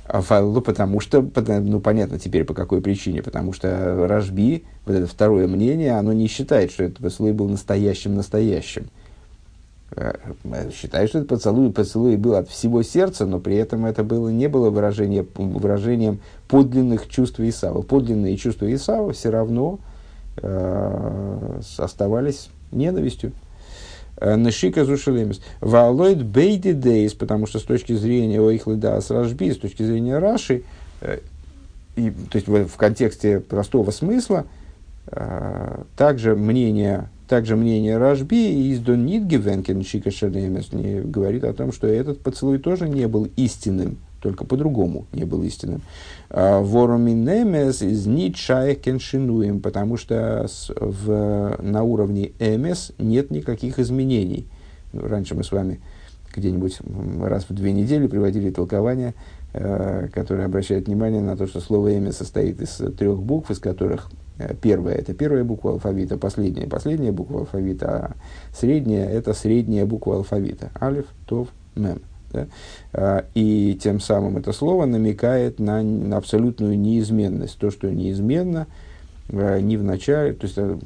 А 0.07 0.21
ну, 0.41 0.61
потому 0.61 1.01
что, 1.01 1.21
ну, 1.21 1.79
понятно 1.81 2.17
теперь 2.17 2.45
по 2.45 2.53
какой 2.53 2.81
причине, 2.81 3.21
потому 3.21 3.51
что 3.51 4.07
Рожби, 4.07 4.63
вот 4.85 4.95
это 4.95 5.05
второе 5.05 5.47
мнение, 5.47 5.97
оно 5.97 6.13
не 6.13 6.27
считает, 6.27 6.71
что 6.71 6.83
этот 6.83 6.99
поцелуй 6.99 7.33
был 7.33 7.49
настоящим-настоящим. 7.49 8.87
Э, 9.95 10.13
считаю, 10.73 11.07
что 11.07 11.19
этот 11.19 11.29
поцелуй, 11.29 11.71
поцелуй 11.71 12.17
был 12.17 12.35
от 12.35 12.49
всего 12.49 12.83
сердца, 12.83 13.25
но 13.25 13.39
при 13.39 13.55
этом 13.55 13.85
это 13.85 14.03
было, 14.03 14.29
не 14.29 14.47
было 14.47 14.69
выражение, 14.69 15.25
выражением 15.35 16.19
подлинных 16.47 17.07
чувств 17.07 17.39
Исава. 17.39 17.81
Подлинные 17.81 18.35
чувства 18.37 18.73
Исава 18.73 19.13
все 19.13 19.29
равно 19.29 19.79
э, 20.37 21.59
оставались 21.77 22.49
ненавистью. 22.71 23.31
Э, 24.17 24.35
Нешика 24.35 24.83
зушелемис. 24.83 25.41
Валойд 25.61 26.23
бейди 26.23 26.73
дейс, 26.73 27.13
потому 27.13 27.47
что 27.47 27.59
с 27.59 27.63
точки 27.63 27.93
зрения 27.93 28.41
Оихлыда 28.41 28.99
Сражби, 28.99 29.51
с 29.51 29.57
точки 29.57 29.83
зрения 29.83 30.17
Раши, 30.17 30.63
э, 31.01 31.19
и, 31.95 32.11
то 32.11 32.35
есть 32.35 32.47
в, 32.47 32.67
в 32.67 32.77
контексте 32.77 33.39
простого 33.39 33.91
смысла, 33.91 34.45
э, 35.07 35.83
также 35.95 36.35
мнение 36.35 37.09
также 37.27 37.55
мнение 37.55 37.97
Рашби 37.97 38.71
из 38.71 38.79
Дон 38.79 39.05
Нидгевенкен 39.05 39.83
Шика 39.83 40.11
Шалемес 40.11 40.69
говорит 40.71 41.43
о 41.43 41.53
том, 41.53 41.71
что 41.71 41.87
этот 41.87 42.21
поцелуй 42.21 42.57
тоже 42.57 42.87
не 42.87 43.07
был 43.07 43.27
истинным, 43.35 43.97
только 44.21 44.45
по-другому 44.45 45.05
не 45.11 45.25
был 45.25 45.43
истинным. 45.43 45.81
А, 46.29 46.61
Вороминемес 46.61 47.81
из 47.81 48.05
Нитшая 48.05 48.75
Кеншинуем, 48.75 49.61
потому 49.61 49.97
что 49.97 50.47
в, 50.79 51.57
на 51.61 51.83
уровне 51.83 52.31
Эмес 52.39 52.93
нет 52.97 53.29
никаких 53.29 53.79
изменений. 53.79 54.47
Раньше 54.93 55.35
мы 55.35 55.43
с 55.43 55.51
вами 55.51 55.79
где-нибудь 56.35 56.79
раз 57.21 57.45
в 57.49 57.53
две 57.53 57.71
недели 57.73 58.07
приводили 58.07 58.51
толкование, 58.51 59.15
э, 59.53 60.07
которое 60.13 60.45
обращает 60.45 60.87
внимание 60.87 61.21
на 61.21 61.37
то, 61.37 61.47
что 61.47 61.59
слово 61.59 61.97
«эмес» 61.97 62.17
состоит 62.17 62.61
из 62.61 62.77
трех 62.97 63.21
букв, 63.21 63.51
из 63.51 63.59
которых 63.59 64.09
Э, 64.37 64.53
первая– 64.59 64.95
это 64.97 65.13
первая 65.13 65.43
буква 65.43 65.71
алфавита, 65.71 66.17
последняя– 66.17 66.67
последняя 66.69 67.11
буква 67.11 67.41
алфавита, 67.41 67.87
а 67.87 68.11
средняя– 68.53 69.09
это 69.11 69.33
средняя 69.33 69.85
буква 69.85 70.17
алфавита. 70.17 70.71
Алиф, 70.79 71.05
Тов, 71.25 71.49
Мем. 71.75 72.01
Да? 72.31 72.47
А, 72.93 73.25
и 73.35 73.79
тем 73.81 73.99
самым 73.99 74.37
это 74.37 74.51
слово 74.51 74.85
намекает 74.85 75.59
на, 75.59 75.81
на 75.81 76.17
абсолютную 76.17 76.77
неизменность. 76.77 77.57
То, 77.57 77.71
что 77.71 77.89
неизменно, 77.89 78.67
э, 78.67 78.86
не 79.29 79.75
в 79.75 79.83
начале, 79.83 80.33
то 80.33 80.45
есть 80.45 80.57
э, 80.57 80.77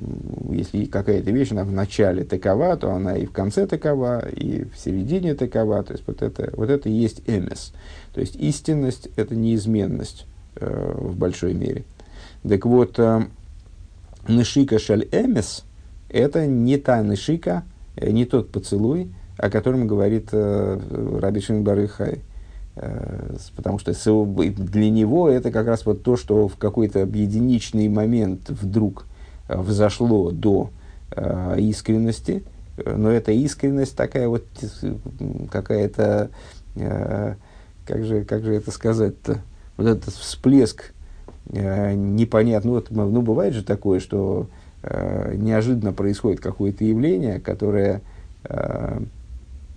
если 0.50 0.86
какая-то 0.86 1.32
вещь, 1.32 1.52
она 1.52 1.64
в 1.64 1.72
начале 1.72 2.24
такова, 2.24 2.76
то 2.76 2.92
она 2.92 3.16
и 3.16 3.26
в 3.26 3.32
конце 3.32 3.68
такова, 3.68 4.28
и 4.30 4.66
в 4.66 4.78
середине 4.78 5.36
такова. 5.36 5.84
То 5.84 5.94
есть 5.94 6.06
вот 6.08 6.22
это, 6.22 6.52
вот 6.54 6.70
это 6.70 6.90
и 6.90 6.92
есть 6.92 7.22
эмес. 7.28 7.72
То 8.14 8.22
есть 8.22 8.36
истинность– 8.38 9.10
это 9.16 9.36
неизменность 9.36 10.26
э, 10.56 10.94
в 10.98 11.16
большой 11.16 11.54
мере. 11.54 11.84
Так 12.48 12.66
вот, 12.66 12.98
э, 12.98 13.22
Нышика 14.28 14.80
шаль 14.80 15.08
эмес– 15.12 15.64
это 16.10 16.46
не 16.46 16.78
та 16.78 17.02
нышика, 17.04 17.64
э, 17.96 18.12
не 18.12 18.26
тот 18.26 18.52
поцелуй, 18.52 19.12
о 19.38 19.50
котором 19.50 19.88
говорит 19.88 20.30
э, 20.32 20.80
Раби 21.20 21.42
Шинбарыхай. 21.42 22.14
Э, 22.14 22.31
потому 23.56 23.80
что 23.80 23.94
для 24.26 24.90
него 24.90 25.30
это 25.30 25.52
как 25.52 25.68
раз 25.68 25.86
вот 25.86 26.04
то, 26.04 26.16
что 26.16 26.48
в 26.48 26.56
какой-то 26.56 27.00
единичный 27.00 27.90
момент 27.90 28.50
вдруг 28.50 29.06
э, 29.48 29.60
взошло 29.60 30.32
до 30.32 30.70
э, 31.12 31.58
искренности, 31.60 32.44
но 32.86 33.12
эта 33.12 33.32
искренность 33.34 33.96
такая 33.96 34.28
вот 34.30 34.46
какая-то, 35.52 36.30
э, 36.76 37.36
как, 37.86 38.06
же, 38.06 38.24
как 38.24 38.44
же 38.44 38.56
это 38.56 38.72
сказать-то, 38.72 39.42
вот 39.78 39.88
этот 39.88 40.14
всплеск 40.14 40.94
э, 41.50 41.94
непонятно. 41.94 42.72
Ну, 42.72 42.76
вот, 42.76 42.90
ну, 42.90 43.22
бывает 43.22 43.54
же 43.54 43.64
такое, 43.64 44.00
что 44.00 44.48
э, 44.84 45.36
неожиданно 45.36 45.92
происходит 45.92 46.40
какое-то 46.40 46.86
явление, 46.86 47.40
которое 47.40 48.02
э, 48.46 49.02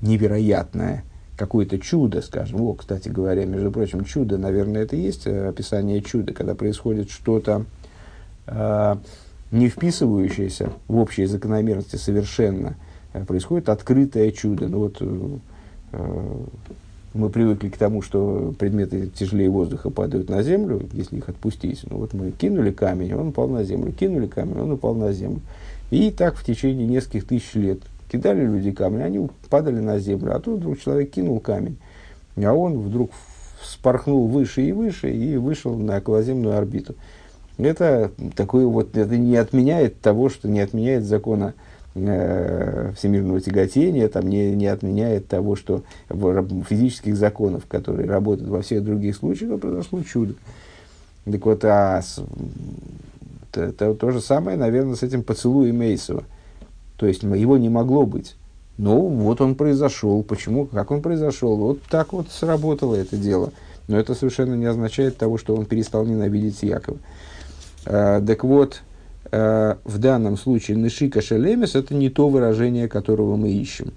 невероятное, 0.00 1.04
какое-то 1.36 1.78
чудо, 1.78 2.22
скажем. 2.22 2.60
О, 2.62 2.74
кстати 2.74 3.08
говоря, 3.08 3.44
между 3.44 3.70
прочим, 3.70 4.04
чудо, 4.04 4.38
наверное, 4.38 4.82
это 4.82 4.96
есть 4.96 5.26
описание 5.26 6.00
чуда, 6.00 6.32
когда 6.32 6.54
происходит 6.54 7.10
что-то 7.10 7.64
э, 8.46 8.96
не 9.50 9.68
вписывающееся 9.68 10.70
в 10.88 10.96
общие 10.96 11.26
закономерности 11.26 11.96
совершенно, 11.96 12.76
происходит 13.26 13.68
открытое 13.68 14.30
чудо. 14.32 14.68
Ну 14.68 14.78
вот 14.78 14.98
э, 15.00 15.38
мы 17.14 17.30
привыкли 17.30 17.68
к 17.68 17.76
тому, 17.76 18.02
что 18.02 18.54
предметы 18.58 19.06
тяжелее 19.06 19.48
воздуха 19.48 19.90
падают 19.90 20.28
на 20.28 20.42
землю, 20.42 20.88
если 20.92 21.16
их 21.16 21.28
отпустить. 21.28 21.84
Ну 21.88 21.98
вот 21.98 22.12
мы 22.12 22.32
кинули 22.32 22.72
камень, 22.72 23.14
он 23.14 23.28
упал 23.28 23.48
на 23.48 23.62
землю, 23.64 23.92
кинули 23.92 24.26
камень, 24.26 24.58
он 24.58 24.72
упал 24.72 24.94
на 24.94 25.12
землю. 25.12 25.40
И 25.90 26.10
так 26.10 26.34
в 26.34 26.44
течение 26.44 26.86
нескольких 26.86 27.26
тысяч 27.26 27.54
лет 27.54 27.78
кидали 28.10 28.44
люди 28.44 28.72
камни, 28.72 29.02
они 29.02 29.28
падали 29.50 29.80
на 29.80 29.98
землю, 29.98 30.34
а 30.34 30.40
тут 30.40 30.60
вдруг 30.60 30.80
человек 30.80 31.10
кинул 31.10 31.40
камень, 31.40 31.78
а 32.36 32.52
он 32.52 32.78
вдруг 32.78 33.10
спорхнул 33.62 34.26
выше 34.28 34.62
и 34.62 34.72
выше 34.72 35.10
и 35.10 35.36
вышел 35.36 35.76
на 35.76 35.98
околоземную 35.98 36.56
орбиту. 36.56 36.94
Это 37.56 38.10
такое 38.34 38.66
вот, 38.66 38.96
это 38.96 39.16
не 39.16 39.36
отменяет 39.36 40.00
того, 40.00 40.28
что 40.28 40.48
не 40.48 40.60
отменяет 40.60 41.04
закона 41.04 41.54
Э, 41.96 42.90
всемирного 42.96 43.40
тяготения, 43.40 44.08
там 44.08 44.26
не, 44.28 44.50
не 44.50 44.66
отменяет 44.66 45.28
того, 45.28 45.54
что 45.54 45.84
физических 46.08 47.16
законов, 47.16 47.66
которые 47.68 48.08
работают 48.08 48.50
во 48.50 48.62
всех 48.62 48.82
других 48.82 49.14
случаях, 49.14 49.60
произошло 49.60 50.02
чудо. 50.02 50.34
Так 51.24 51.46
вот, 51.46 51.64
а 51.64 52.02
то, 53.52 53.70
то, 53.70 53.94
то 53.94 54.10
же 54.10 54.20
самое, 54.20 54.56
наверное, 54.56 54.96
с 54.96 55.04
этим 55.04 55.22
поцелуем 55.22 55.76
Мейсова. 55.78 56.24
То 56.96 57.06
есть 57.06 57.22
его 57.22 57.56
не 57.58 57.68
могло 57.68 58.06
быть. 58.06 58.36
Но 58.76 59.00
вот 59.00 59.40
он 59.40 59.54
произошел. 59.54 60.22
Почему? 60.22 60.66
Как 60.66 60.90
он 60.90 61.02
произошел? 61.02 61.56
Вот 61.56 61.82
так 61.82 62.12
вот 62.12 62.30
сработало 62.30 62.94
это 62.94 63.16
дело. 63.16 63.52
Но 63.86 63.98
это 63.98 64.14
совершенно 64.14 64.54
не 64.54 64.66
означает 64.66 65.16
того, 65.16 65.38
что 65.38 65.54
он 65.54 65.66
перестал 65.66 66.04
ненавидеть 66.04 66.62
Якова. 66.62 66.98
А, 67.86 68.24
так 68.24 68.44
вот, 68.44 68.82
Э, 69.36 69.76
в 69.84 69.98
данном 69.98 70.36
случае 70.36 70.76
нышика 70.76 71.20
шелемес 71.20 71.74
это 71.74 71.92
не 71.92 72.08
то 72.08 72.28
выражение, 72.28 72.88
которого 72.88 73.34
мы 73.34 73.50
ищем. 73.50 73.92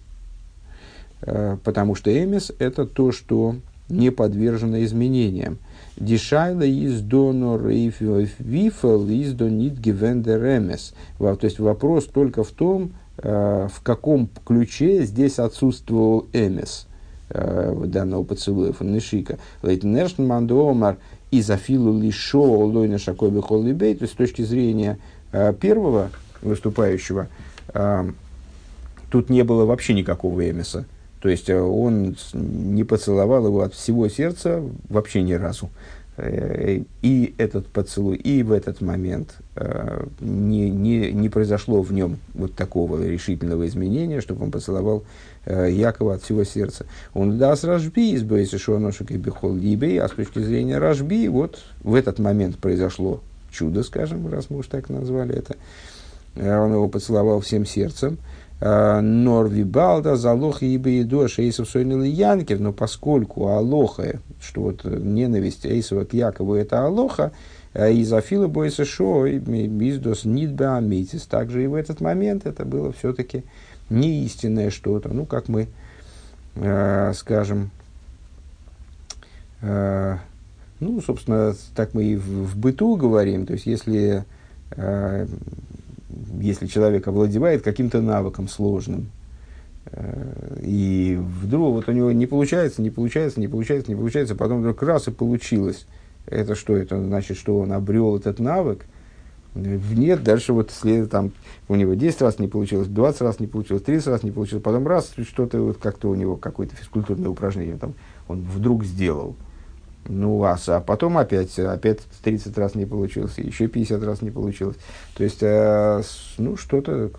Э, 1.21 1.57
потому 1.63 1.93
что 1.93 2.11
эмис 2.11 2.51
это 2.57 2.87
то, 2.87 3.11
что 3.11 3.55
не 3.87 4.09
подвержено 4.09 4.83
изменениям. 4.83 5.59
Дишайла 5.97 6.63
из 6.63 7.01
донор 7.01 7.67
вифел 7.67 9.09
из 9.09 9.33
донит 9.33 9.79
гивендер 9.79 10.57
эмес. 10.57 10.93
То 11.17 11.37
есть 11.41 11.59
вопрос 11.59 12.05
только 12.05 12.43
в 12.43 12.51
том, 12.51 12.93
э, 13.17 13.67
в 13.73 13.81
каком 13.81 14.29
ключе 14.45 15.03
здесь 15.03 15.39
отсутствовал 15.39 16.27
эмес 16.33 16.87
данного 17.29 18.23
поцелуя 18.23 18.71
фаннешика. 18.71 19.37
Лейтенершн 19.61 20.23
мандомар 20.23 20.95
из 21.29 21.49
афилу 21.51 21.99
лишо 21.99 22.41
лойна 22.41 22.99
шакоби 22.99 23.41
холлибей, 23.41 23.95
то 23.95 24.03
есть 24.03 24.13
с 24.13 24.17
точки 24.17 24.43
зрения 24.43 24.97
Э, 25.31 25.53
первого 25.53 26.09
выступающего 26.41 27.27
э, 27.73 28.11
тут 29.11 29.29
не 29.29 29.43
было 29.43 29.65
вообще 29.65 29.93
никакого 29.93 30.49
эмиса. 30.49 30.85
То 31.21 31.29
есть 31.29 31.49
э, 31.49 31.59
он 31.59 32.15
не 32.33 32.83
поцеловал 32.83 33.47
его 33.47 33.61
от 33.61 33.73
всего 33.73 34.07
сердца 34.07 34.63
вообще 34.89 35.21
ни 35.21 35.33
разу. 35.33 35.69
И 36.19 37.35
этот 37.37 37.67
поцелуй, 37.67 38.15
и 38.15 38.41
в 38.41 38.51
этот 38.51 38.81
момент 38.81 39.35
не, 40.19 40.67
не, 40.67 41.11
не 41.11 41.29
произошло 41.29 41.83
в 41.83 41.93
нем 41.93 42.17
вот 42.33 42.55
такого 42.55 43.05
решительного 43.07 43.67
изменения, 43.67 44.19
чтобы 44.19 44.45
он 44.45 44.49
поцеловал 44.49 45.03
Якова 45.45 46.15
от 46.15 46.23
всего 46.23 46.43
сердца. 46.43 46.87
Он 47.13 47.37
даст 47.37 47.65
Рашби 47.65 48.13
из 48.15 48.23
Бейсишуаношек 48.23 49.11
и 49.11 49.17
Бехол 49.17 49.53
Либей, 49.53 49.99
а 49.99 50.07
с 50.07 50.13
точки 50.13 50.39
зрения 50.39 50.79
Рашби, 50.79 51.27
вот 51.27 51.59
в 51.83 51.93
этот 51.93 52.17
момент 52.17 52.57
произошло 52.57 53.21
чудо, 53.51 53.83
скажем, 53.83 54.27
раз 54.27 54.49
мы 54.49 54.59
уж 54.59 54.67
так 54.67 54.89
назвали 54.89 55.35
это. 55.35 55.55
Э, 56.35 56.59
он 56.59 56.73
его 56.73 56.87
поцеловал 56.87 57.41
всем 57.41 57.65
сердцем. 57.65 58.17
Э, 58.59 59.01
Норви 59.01 59.63
Балда, 59.63 60.15
Залоха 60.15 60.65
Ибо 60.65 60.89
Едош, 60.89 61.37
Эйсов 61.37 61.69
Сойнил 61.69 62.01
Янкев, 62.01 62.59
но 62.59 62.73
поскольку 62.73 63.49
Алоха, 63.49 64.19
что 64.41 64.61
вот 64.61 64.83
ненависть 64.83 65.65
Эйсова 65.65 66.05
к 66.05 66.13
Якову 66.13 66.55
это 66.55 66.85
Алоха, 66.85 67.31
э, 67.73 67.93
из 67.93 68.11
Афила 68.11 68.47
Бойса 68.47 68.83
Шо, 68.83 69.27
Издос 69.27 70.25
Нидба 70.25 70.77
Амитис, 70.77 71.27
также 71.27 71.63
и 71.63 71.67
в 71.67 71.75
этот 71.75 72.01
момент 72.01 72.47
это 72.47 72.65
было 72.65 72.91
все-таки 72.93 73.43
не 73.89 74.23
истинное 74.25 74.71
что-то, 74.71 75.09
ну, 75.09 75.25
как 75.25 75.47
мы 75.47 75.67
скажем, 77.13 77.69
ну, 80.79 81.01
собственно, 81.01 81.55
так 81.75 81.93
мы 81.93 82.03
и 82.03 82.15
в, 82.15 82.47
в 82.47 82.57
быту 82.57 82.95
говорим. 82.95 83.45
То 83.45 83.53
есть, 83.53 83.65
если, 83.65 84.25
э, 84.71 85.27
если 86.39 86.67
человек 86.67 87.07
овладевает 87.07 87.61
каким-то 87.61 88.01
навыком 88.01 88.47
сложным, 88.47 89.09
э, 89.85 90.59
и 90.61 91.19
вдруг 91.19 91.73
вот 91.73 91.89
у 91.89 91.91
него 91.91 92.11
не 92.11 92.27
получается, 92.27 92.81
не 92.81 92.89
получается, 92.89 93.39
не 93.39 93.47
получается, 93.47 93.91
не 93.91 93.95
получается, 93.95 94.35
потом 94.35 94.61
вдруг 94.61 94.81
раз 94.83 95.07
и 95.07 95.11
получилось. 95.11 95.85
Это 96.25 96.55
что? 96.55 96.75
Это 96.75 97.01
значит, 97.01 97.37
что 97.37 97.59
он 97.59 97.71
обрел 97.71 98.17
этот 98.17 98.39
навык. 98.39 98.85
Нет, 99.55 100.23
дальше 100.23 100.53
вот 100.53 100.69
след, 100.71 101.09
там, 101.09 101.31
у 101.67 101.75
него 101.75 101.95
10 101.95 102.21
раз 102.21 102.37
не 102.37 102.47
получилось, 102.47 102.87
20 102.87 103.21
раз 103.21 103.39
не 103.39 103.47
получилось, 103.47 103.81
30 103.81 104.07
раз 104.07 104.23
не 104.23 104.29
получилось, 104.29 104.63
потом 104.63 104.85
раз 104.85 105.13
что-то 105.27 105.59
вот 105.59 105.77
как-то 105.77 106.09
у 106.09 106.15
него 106.15 106.35
какое-то 106.35 106.75
физкультурное 106.75 107.29
упражнение 107.29 107.75
там, 107.77 107.95
он 108.27 108.41
вдруг 108.41 108.83
сделал– 108.83 109.35
ну, 110.07 110.43
а, 110.43 110.57
а 110.67 110.79
потом 110.79 111.17
опять, 111.17 111.57
опять 111.59 111.99
30 112.23 112.57
раз 112.57 112.75
не 112.75 112.85
получилось, 112.85 113.37
еще 113.37 113.67
50 113.67 114.03
раз 114.03 114.21
не 114.21 114.31
получилось. 114.31 114.77
То 115.15 115.23
есть, 115.23 115.39
э, 115.41 116.01
ну, 116.37 116.57
что-то 116.57 117.11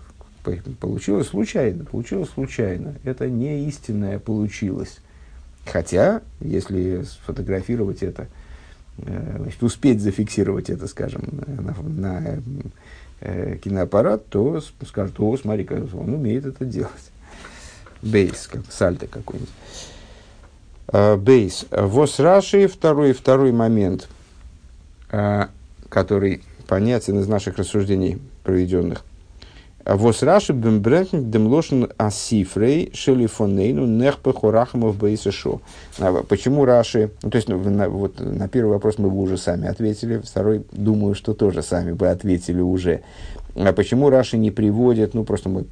получилось 0.79 1.27
случайно, 1.27 1.85
получилось 1.85 2.29
случайно. 2.29 2.95
Это 3.03 3.29
не 3.29 3.67
истинное 3.67 4.19
получилось. 4.19 4.99
Хотя, 5.65 6.21
если 6.39 7.03
сфотографировать 7.03 8.01
это, 8.01 8.27
э, 8.97 9.35
значит, 9.37 9.61
успеть 9.61 10.01
зафиксировать 10.01 10.69
это, 10.69 10.87
скажем, 10.87 11.23
на, 11.45 11.75
на 11.83 12.39
э, 13.21 13.57
киноаппарат, 13.57 14.25
то 14.27 14.61
скажут, 14.85 15.19
о, 15.19 15.37
смотри, 15.37 15.67
он 15.69 16.13
умеет 16.13 16.45
это 16.45 16.65
делать. 16.65 17.11
Бейс, 18.01 18.47
как 18.47 18.61
сальто 18.71 19.07
какой-нибудь. 19.07 19.49
Э, 20.91 21.17
бейс. 21.17 21.65
Вос 21.71 22.19
Раши, 22.19 22.67
второй, 22.67 23.13
второй 23.13 23.51
момент, 23.51 24.07
э, 25.11 25.45
который 25.87 26.41
понятен 26.67 27.19
из 27.19 27.27
наших 27.27 27.57
рассуждений 27.57 28.19
проведенных. 28.43 29.03
Вос 29.85 30.23
Раши 30.23 30.53
бембрентник 30.53 31.29
демлошен 31.29 31.89
асифрей 31.97 32.91
шелифонейну 32.93 33.85
нехпе 33.85 34.33
хорахамов 34.33 34.97
бейсешо. 34.97 35.61
А 35.99 36.23
почему 36.23 36.65
Раши, 36.65 37.11
ну, 37.23 37.29
то 37.29 37.35
есть 37.35 37.49
ну, 37.49 37.57
на, 37.57 37.89
вот, 37.89 38.19
на 38.19 38.47
первый 38.47 38.71
вопрос 38.71 38.97
мы 38.97 39.09
бы 39.09 39.21
уже 39.21 39.37
сами 39.37 39.67
ответили, 39.67 40.17
второй, 40.17 40.65
думаю, 40.71 41.13
что 41.13 41.33
тоже 41.33 41.61
сами 41.61 41.91
бы 41.91 42.07
ответили 42.09 42.61
уже. 42.61 43.01
А 43.55 43.73
почему 43.73 44.09
Раши 44.09 44.37
не 44.37 44.51
приводит, 44.51 45.13
ну 45.13 45.23
просто 45.23 45.49
мы 45.49 45.65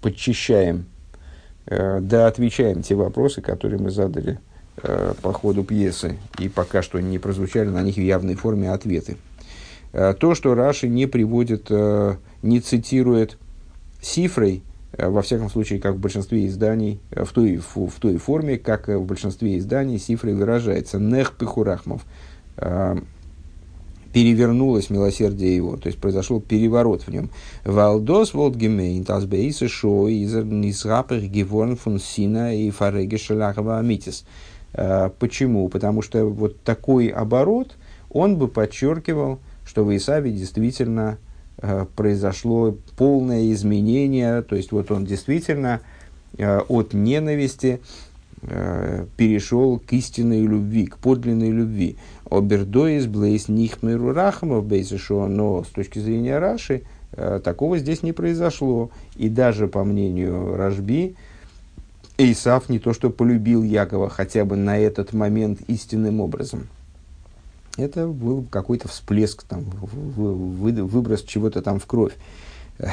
подчищаем, 0.00 0.86
э, 1.66 1.98
да 2.00 2.26
отвечаем 2.28 2.82
те 2.82 2.94
вопросы, 2.94 3.42
которые 3.42 3.80
мы 3.80 3.90
задали 3.90 4.38
по 4.76 5.32
ходу 5.32 5.64
пьесы, 5.64 6.16
и 6.38 6.48
пока 6.48 6.82
что 6.82 6.98
не 6.98 7.18
прозвучали 7.18 7.68
на 7.68 7.82
них 7.82 7.96
в 7.96 8.00
явной 8.00 8.36
форме 8.36 8.70
ответы. 8.70 9.16
Э, 9.92 10.14
то, 10.18 10.34
что 10.34 10.54
Раши 10.54 10.88
не 10.88 11.06
приводит, 11.06 11.66
э, 11.70 12.16
не 12.42 12.60
цитирует 12.60 13.38
цифрой, 14.00 14.62
э, 14.92 15.08
во 15.08 15.22
всяком 15.22 15.50
случае, 15.50 15.80
как 15.80 15.96
в 15.96 15.98
большинстве 15.98 16.46
изданий, 16.46 17.00
э, 17.10 17.24
в 17.24 17.32
той, 17.32 17.58
в, 17.58 17.88
в 17.88 18.00
той 18.00 18.16
форме, 18.16 18.58
как 18.58 18.88
в 18.88 19.04
большинстве 19.04 19.58
изданий 19.58 19.98
цифрой 19.98 20.34
выражается. 20.34 20.98
Нех 20.98 21.36
пихурахмов. 21.36 22.04
Э, 22.56 22.96
перевернулось 24.14 24.90
милосердие 24.90 25.56
его, 25.56 25.76
то 25.78 25.86
есть 25.86 25.98
произошел 25.98 26.40
переворот 26.40 27.02
в 27.02 27.08
нем. 27.08 27.30
Валдос 27.64 28.34
волдгемейн 28.34 29.04
тазбейсы 29.04 29.68
шо 29.68 30.06
изер 30.08 30.44
низрапер 30.44 31.20
геворн 31.20 31.76
фун 31.76 31.98
сина 31.98 32.54
и 32.54 32.70
фареге 32.70 33.16
шалахова 33.16 33.78
амитис. 33.78 34.24
Э, 34.24 34.51
почему? 35.18 35.68
Потому 35.68 36.02
что 36.02 36.24
вот 36.26 36.62
такой 36.62 37.08
оборот, 37.08 37.76
он 38.10 38.36
бы 38.36 38.48
подчеркивал, 38.48 39.38
что 39.64 39.84
в 39.84 39.96
Исаве 39.96 40.30
действительно 40.32 41.18
э, 41.58 41.86
произошло 41.96 42.76
полное 42.96 43.50
изменение, 43.52 44.42
то 44.42 44.56
есть 44.56 44.72
вот 44.72 44.90
он 44.90 45.04
действительно 45.04 45.80
э, 46.36 46.60
от 46.68 46.94
ненависти 46.94 47.80
перешел 49.16 49.78
к 49.78 49.92
истинной 49.92 50.40
любви, 50.40 50.86
к 50.86 50.98
подлинной 50.98 51.50
любви. 51.50 51.96
Обердоис 52.28 53.06
блейс 53.06 53.46
нихмеру 53.46 54.12
рахамов 54.12 54.66
бейзешо, 54.66 55.28
но 55.28 55.62
с 55.62 55.68
точки 55.68 56.00
зрения 56.00 56.40
Раши 56.40 56.82
такого 57.44 57.78
здесь 57.78 58.02
не 58.02 58.10
произошло. 58.10 58.90
И 59.14 59.28
даже 59.28 59.68
по 59.68 59.84
мнению 59.84 60.56
Рашби, 60.56 61.14
Эйсав 62.18 62.68
не 62.68 62.78
то 62.78 62.92
что 62.92 63.10
полюбил 63.10 63.62
Якова 63.62 64.08
хотя 64.08 64.44
бы 64.44 64.56
на 64.56 64.78
этот 64.78 65.12
момент 65.12 65.60
истинным 65.68 66.20
образом. 66.20 66.68
Это 67.78 68.06
был 68.06 68.44
какой-то 68.50 68.88
всплеск, 68.88 69.44
там, 69.44 69.64
выброс 69.64 71.22
чего-то 71.22 71.62
там 71.62 71.80
в 71.80 71.86
кровь, 71.86 72.12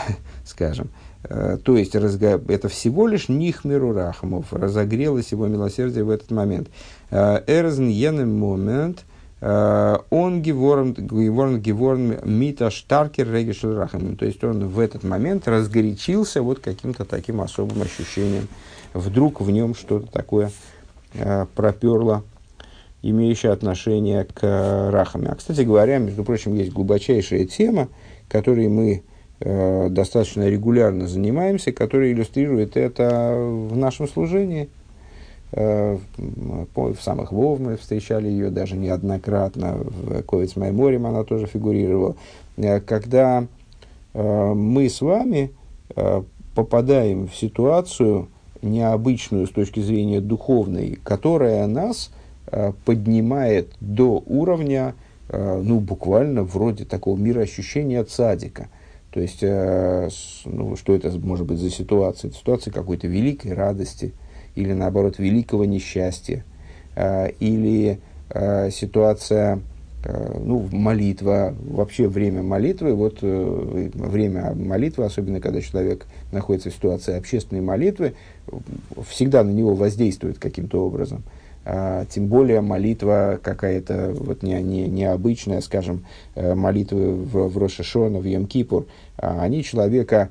скажем. 0.46 0.90
Э, 1.24 1.58
то 1.62 1.78
есть 1.78 1.96
это 1.96 2.70
всего 2.70 3.08
лишь 3.08 3.28
нихмиру 3.28 3.94
рахмов, 3.94 4.54
разогрелось 4.54 5.32
его 5.32 5.48
милосердие 5.48 6.06
в 6.06 6.10
этот 6.10 6.32
момент. 6.32 6.70
Э, 7.12 7.42
Эрзен 7.46 8.40
момент, 8.40 9.04
он 9.42 10.42
геворн, 10.42 10.94
геворн, 10.94 11.62
геворн 11.62 12.18
мита 12.26 12.70
штаркер 12.70 13.32
регишел 13.32 13.76
рахамим. 13.76 14.18
То 14.18 14.26
есть 14.26 14.44
он 14.44 14.68
в 14.68 14.80
этот 14.80 15.04
момент 15.04 15.48
разгорячился 15.48 16.42
вот 16.42 16.60
каким-то 16.60 17.06
таким 17.06 17.40
особым 17.40 17.82
ощущением. 17.82 18.50
Вдруг 18.94 19.40
в 19.40 19.50
нем 19.50 19.76
что-то 19.76 20.12
такое 20.12 20.52
проперло, 21.56 22.24
имеющее 23.02 23.54
отношение 23.54 24.26
к 24.26 24.90
рахаме. 24.92 25.30
А, 25.30 25.36
кстати 25.36 25.62
говоря, 25.62 26.00
между 26.00 26.26
прочим, 26.26 26.56
есть 26.56 26.74
глубочайшая 26.74 27.46
тема, 27.46 27.88
которой 28.28 28.68
мы 28.68 29.04
Э, 29.42 29.88
достаточно 29.90 30.50
регулярно 30.50 31.08
занимаемся, 31.08 31.72
который 31.72 32.12
иллюстрирует 32.12 32.76
это 32.76 33.36
в 33.38 33.76
нашем 33.78 34.10
служении. 34.10 34.70
Э, 35.52 35.98
в 36.18 36.98
самых 37.02 37.32
Вов 37.32 37.60
мы 37.60 37.78
встречали 37.78 38.28
ее 38.28 38.50
даже 38.50 38.76
неоднократно, 38.76 39.78
в 39.80 40.22
Ковец 40.24 40.56
Майморем 40.56 41.06
она 41.06 41.24
тоже 41.24 41.48
фигурировала. 41.48 42.16
Э, 42.58 42.80
когда 42.80 43.46
мы 44.12 44.90
с 44.90 45.02
вами 45.02 45.52
попадаем 46.56 47.28
в 47.28 47.36
ситуацию 47.36 48.28
необычную 48.64 49.46
с 49.46 49.52
точки 49.52 49.82
зрения 49.82 50.20
духовной, 50.20 50.98
которая 51.04 51.68
нас 51.68 52.10
поднимает 52.86 53.72
до 53.80 54.24
уровня, 54.26 54.96
ну, 55.32 55.80
буквально 55.80 56.42
вроде 56.42 56.86
такого 56.86 57.18
мироощущения 57.18 58.04
цадика– 58.04 58.68
то 59.12 59.20
есть, 59.20 59.40
э, 59.42 60.10
ну, 60.46 60.76
что 60.76 60.94
это 60.94 61.10
может 61.20 61.48
быть 61.48 61.58
за 61.58 61.72
ситуация? 61.72 62.30
Это 62.30 62.38
ситуация 62.38 62.72
какой-то 62.72 63.08
великой 63.08 63.54
радости 63.54 64.14
или, 64.60 64.74
наоборот, 64.74 65.20
великого 65.20 65.64
несчастья, 65.64 66.44
э, 66.96 67.32
или 67.40 68.00
э, 68.30 68.70
ситуация, 68.72 69.62
э, 70.04 70.40
ну, 70.44 70.68
молитва, 70.74 71.56
вообще 71.62 72.10
время 72.10 72.44
молитвы, 72.44 72.94
вот 72.94 73.20
время 73.22 74.54
молитвы, 74.54 75.06
особенно 75.06 75.40
когда 75.40 75.62
человек 75.62 76.08
находится 76.34 76.72
в 76.72 76.74
ситуации 76.74 77.16
общественной 77.16 77.62
молитвы, 77.62 78.16
всегда 79.08 79.44
на 79.44 79.52
него 79.52 79.76
воздействует 79.76 80.38
каким-то 80.40 80.86
образом– 80.86 81.24
тем 82.10 82.28
более 82.28 82.62
молитва 82.62 83.38
какая-то 83.44 84.16
вот 84.18 84.42
не, 84.42 84.60
не, 84.64 84.88
необычная, 84.88 85.62
скажем, 85.62 86.06
молитвы 86.36 87.14
в, 87.14 87.48
в 87.48 87.58
Рошашона, 87.60 88.18
в 88.18 88.26
Йом-Кипур, 88.26 88.88
а 89.18 89.44
они 89.44 89.64
человека, 89.64 90.30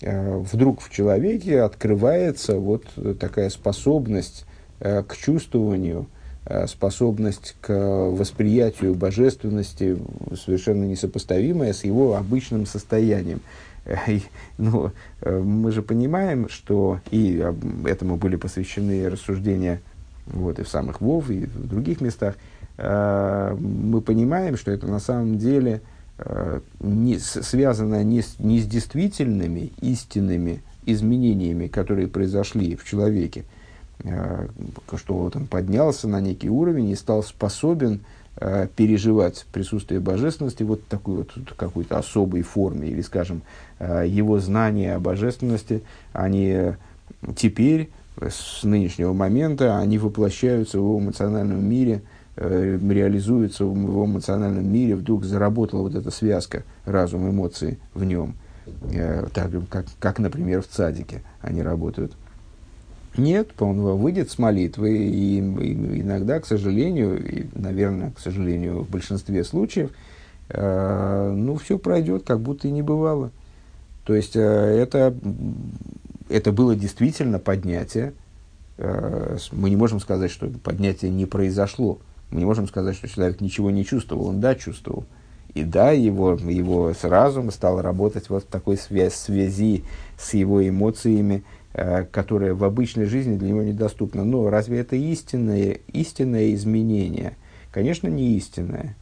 вдруг 0.00 0.80
в 0.80 0.90
человеке 0.90 1.62
открывается 1.62 2.56
вот 2.56 2.84
такая 3.18 3.50
способность 3.50 4.44
э, 4.80 5.02
к 5.02 5.16
чувствованию, 5.16 6.06
способность 6.68 7.56
к 7.60 7.72
восприятию 7.72 8.94
божественности, 8.94 9.98
совершенно 10.40 10.84
несопоставимая 10.84 11.72
с 11.72 11.82
его 11.82 12.14
обычным 12.14 12.66
состоянием. 12.66 13.40
И, 14.06 14.22
ну, 14.56 14.92
мы 15.24 15.72
же 15.72 15.82
понимаем, 15.82 16.48
что 16.48 17.00
и 17.10 17.44
этому 17.84 18.16
были 18.16 18.36
посвящены 18.36 19.10
рассуждения 19.10 19.80
вот, 20.26 20.58
и 20.58 20.62
в 20.62 20.68
самых 20.68 21.00
Вов, 21.00 21.30
и 21.30 21.46
в 21.46 21.68
других 21.68 22.00
местах, 22.00 22.34
э, 22.76 23.56
мы 23.58 24.00
понимаем, 24.00 24.56
что 24.56 24.70
это 24.70 24.86
на 24.86 24.98
самом 24.98 25.38
деле 25.38 25.74
э, 25.74 25.95
не, 26.80 27.18
связано 27.18 28.02
не 28.02 28.22
с, 28.22 28.38
не 28.38 28.60
с 28.60 28.66
действительными, 28.66 29.72
истинными 29.80 30.62
изменениями, 30.86 31.66
которые 31.66 32.08
произошли 32.08 32.76
в 32.76 32.84
человеке, 32.84 33.44
э, 34.04 34.46
что 34.96 35.14
вот 35.14 35.36
он 35.36 35.46
поднялся 35.46 36.08
на 36.08 36.20
некий 36.20 36.48
уровень 36.48 36.90
и 36.90 36.94
стал 36.94 37.22
способен 37.22 38.00
э, 38.36 38.68
переживать 38.74 39.44
присутствие 39.52 40.00
божественности 40.00 40.62
вот 40.62 40.86
такой 40.86 41.16
вот 41.16 41.32
какой-то 41.56 41.98
особой 41.98 42.42
форме, 42.42 42.88
или, 42.88 43.02
скажем, 43.02 43.42
э, 43.78 44.04
его 44.08 44.38
знания 44.38 44.94
о 44.94 45.00
божественности, 45.00 45.82
они 46.12 46.72
теперь 47.36 47.90
с 48.16 48.62
нынешнего 48.62 49.12
момента, 49.12 49.78
они 49.78 49.98
воплощаются 49.98 50.78
в 50.78 50.82
его 50.82 50.98
эмоциональном 50.98 51.62
мире, 51.64 52.02
э, 52.36 52.78
реализуются 52.88 53.64
в 53.64 53.76
его 53.76 54.06
эмоциональном 54.06 54.70
мире, 54.70 54.96
вдруг 54.96 55.24
заработала 55.24 55.82
вот 55.82 55.94
эта 55.94 56.10
связка 56.10 56.62
разум, 56.84 57.28
эмоции 57.28 57.78
в 57.94 58.04
нем, 58.04 58.34
э, 58.92 59.26
так 59.32 59.50
как, 59.68 59.86
как, 59.98 60.18
например, 60.18 60.62
в 60.62 60.68
цадике 60.68 61.22
они 61.40 61.62
работают. 61.62 62.12
Нет, 63.16 63.50
он 63.60 63.80
выйдет 63.80 64.30
с 64.30 64.38
молитвы, 64.38 64.96
и, 64.96 65.38
и 65.38 66.00
иногда, 66.02 66.38
к 66.38 66.46
сожалению, 66.46 67.24
и, 67.26 67.46
наверное, 67.54 68.10
к 68.10 68.18
сожалению, 68.18 68.82
в 68.82 68.90
большинстве 68.90 69.42
случаев, 69.42 69.90
э, 70.50 71.32
ну, 71.34 71.56
все 71.56 71.78
пройдет, 71.78 72.24
как 72.24 72.40
будто 72.40 72.68
и 72.68 72.70
не 72.70 72.82
бывало. 72.82 73.30
То 74.04 74.14
есть, 74.14 74.36
э, 74.36 74.40
это 74.40 75.14
это 76.28 76.52
было 76.52 76.74
действительно 76.74 77.38
поднятие. 77.38 78.12
Э, 78.78 79.36
мы 79.52 79.70
не 79.70 79.76
можем 79.76 80.00
сказать, 80.00 80.30
что 80.30 80.48
поднятие 80.48 81.10
не 81.10 81.26
произошло. 81.26 81.98
Мы 82.30 82.40
не 82.40 82.44
можем 82.44 82.66
сказать, 82.66 82.96
что 82.96 83.08
человек 83.08 83.40
ничего 83.40 83.70
не 83.70 83.84
чувствовал. 83.84 84.28
Он 84.28 84.40
да, 84.40 84.54
чувствовал. 84.54 85.04
И 85.54 85.64
да, 85.64 85.92
его, 85.92 86.34
его 86.34 86.92
с 86.92 87.04
разумом 87.04 87.50
стал 87.50 87.80
работать 87.80 88.28
вот 88.28 88.44
в 88.44 88.46
такой 88.46 88.76
связи, 88.76 89.14
связи 89.14 89.84
с 90.18 90.34
его 90.34 90.66
эмоциями, 90.66 91.44
э, 91.72 92.04
которая 92.04 92.54
в 92.54 92.62
обычной 92.64 93.06
жизни 93.06 93.36
для 93.36 93.48
него 93.48 93.62
недоступна. 93.62 94.24
Но 94.24 94.50
разве 94.50 94.80
это 94.80 94.96
истинное, 94.96 95.78
истинное 95.92 96.52
изменение? 96.52 97.36
Конечно, 97.70 98.08
не 98.08 98.36
истинное. 98.36 98.96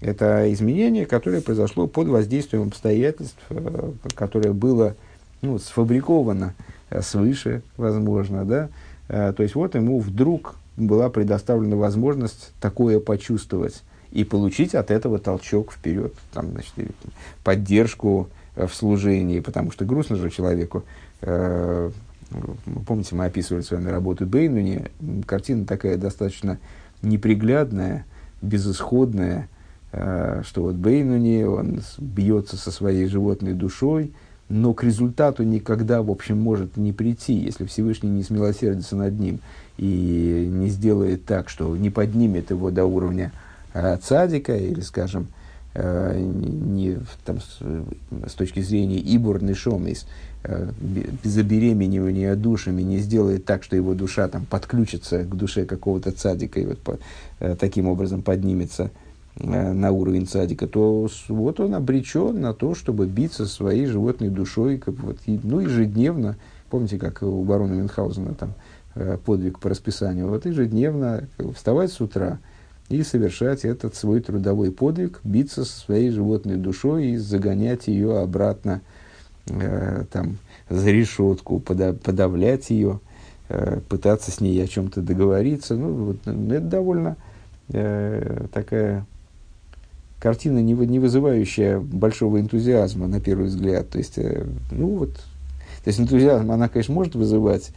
Это 0.00 0.52
изменение, 0.52 1.06
которое 1.06 1.40
произошло 1.40 1.88
под 1.88 2.08
воздействием 2.08 2.68
обстоятельств, 2.68 3.40
э, 3.50 3.92
которое 4.14 4.52
было 4.52 4.94
ну, 5.42 5.58
сфабриковано 5.58 6.54
э, 6.90 7.02
свыше, 7.02 7.62
возможно, 7.76 8.44
да, 8.44 8.68
э, 9.08 9.32
то 9.36 9.42
есть 9.42 9.54
вот 9.54 9.74
ему 9.74 9.98
вдруг 9.98 10.56
была 10.86 11.10
предоставлена 11.10 11.76
возможность 11.76 12.52
такое 12.60 13.00
почувствовать 13.00 13.82
и 14.10 14.24
получить 14.24 14.74
от 14.74 14.90
этого 14.90 15.18
толчок 15.18 15.72
вперед, 15.72 16.14
там, 16.32 16.52
значит, 16.52 16.72
поддержку 17.44 18.28
э, 18.56 18.66
в 18.66 18.74
служении, 18.74 19.40
потому 19.40 19.70
что 19.70 19.84
грустно 19.84 20.16
же 20.16 20.30
человеку. 20.30 20.84
Помните, 22.86 23.14
мы 23.14 23.24
описывали 23.24 23.62
с 23.62 23.70
вами 23.70 23.88
работу 23.88 24.24
Бейнуни, 24.24 24.86
картина 25.26 25.64
такая 25.64 25.96
достаточно 25.96 26.58
неприглядная, 27.02 28.04
безысходная, 28.42 29.48
что 29.90 30.42
вот 30.56 30.74
Бейнуни, 30.74 31.42
он 31.42 31.80
бьется 31.98 32.56
со 32.56 32.70
своей 32.70 33.06
животной 33.06 33.54
душой, 33.54 34.12
но 34.48 34.74
к 34.74 34.84
результату 34.84 35.42
никогда, 35.42 36.02
в 36.02 36.10
общем, 36.10 36.38
может 36.38 36.76
не 36.76 36.92
прийти, 36.92 37.32
если 37.32 37.64
Всевышний 37.64 38.10
не 38.10 38.22
смилосердится 38.22 38.94
над 38.94 39.18
ним 39.18 39.40
и 39.78 40.48
не 40.50 40.68
сделает 40.68 41.24
так, 41.24 41.48
что 41.48 41.74
не 41.76 41.90
поднимет 41.90 42.50
его 42.50 42.70
до 42.70 42.84
уровня 42.84 43.32
э, 43.72 43.96
цадика 44.02 44.54
или, 44.54 44.80
скажем, 44.80 45.28
э, 45.74 46.18
не, 46.20 46.98
там, 47.24 47.40
с, 47.40 47.60
с 48.30 48.34
точки 48.34 48.60
зрения 48.60 48.98
ибур 48.98 49.42
нишомис, 49.42 50.06
э, 50.44 50.70
забеременевания 51.24 52.34
душами, 52.34 52.82
не 52.82 52.98
сделает 52.98 53.44
так, 53.44 53.62
что 53.62 53.76
его 53.76 53.94
душа 53.94 54.28
там 54.28 54.44
подключится 54.44 55.24
к 55.24 55.34
душе 55.34 55.64
какого-то 55.64 56.12
цадика 56.12 56.60
и 56.60 56.66
вот 56.66 56.78
по, 56.80 56.98
э, 57.40 57.56
таким 57.58 57.88
образом 57.88 58.22
поднимется 58.22 58.90
Э, 59.40 59.72
на 59.72 59.92
уровень 59.92 60.26
садика, 60.26 60.66
то 60.66 61.08
вот 61.28 61.60
он 61.60 61.74
обречен 61.74 62.40
на 62.40 62.54
то, 62.54 62.74
чтобы 62.74 63.06
биться 63.06 63.46
своей 63.46 63.86
животной 63.86 64.30
душой, 64.30 64.78
как 64.78 64.98
вот, 64.98 65.18
и, 65.26 65.38
ну, 65.42 65.60
ежедневно. 65.60 66.36
Помните, 66.70 66.98
как 66.98 67.22
у 67.22 67.44
барона 67.44 67.74
Мюнхгаузена 67.74 68.34
там 68.34 68.54
подвиг 69.24 69.58
по 69.58 69.68
расписанию? 69.68 70.28
Вот 70.28 70.46
ежедневно 70.46 71.28
вставать 71.54 71.92
с 71.92 72.00
утра 72.00 72.38
и 72.88 73.02
совершать 73.02 73.64
этот 73.64 73.94
свой 73.94 74.20
трудовой 74.20 74.72
подвиг, 74.72 75.20
биться 75.24 75.64
со 75.64 75.80
своей 75.80 76.10
животной 76.10 76.56
душой 76.56 77.08
и 77.08 77.16
загонять 77.16 77.86
ее 77.86 78.18
обратно 78.18 78.80
э, 79.46 80.04
там, 80.10 80.38
за 80.70 80.90
решетку, 80.90 81.60
подавлять 81.60 82.70
ее, 82.70 83.00
э, 83.48 83.80
пытаться 83.88 84.30
с 84.30 84.40
ней 84.40 84.62
о 84.62 84.66
чем-то 84.66 85.02
договориться. 85.02 85.76
Ну, 85.76 85.92
вот, 86.04 86.26
это 86.26 86.60
довольно 86.60 87.16
э, 87.68 88.46
такая 88.52 89.06
картина, 90.18 90.60
не, 90.60 90.72
не 90.72 90.98
вызывающая 90.98 91.78
большого 91.78 92.40
энтузиазма 92.40 93.06
на 93.06 93.20
первый 93.20 93.46
взгляд. 93.46 93.90
То 93.90 93.98
есть, 93.98 94.18
э, 94.18 94.46
ну 94.70 94.96
вот, 94.96 95.12
то 95.14 95.88
есть 95.88 96.00
энтузиазм 96.00 96.50
она, 96.50 96.68
конечно, 96.68 96.94
может 96.94 97.14
вызывать, 97.14 97.70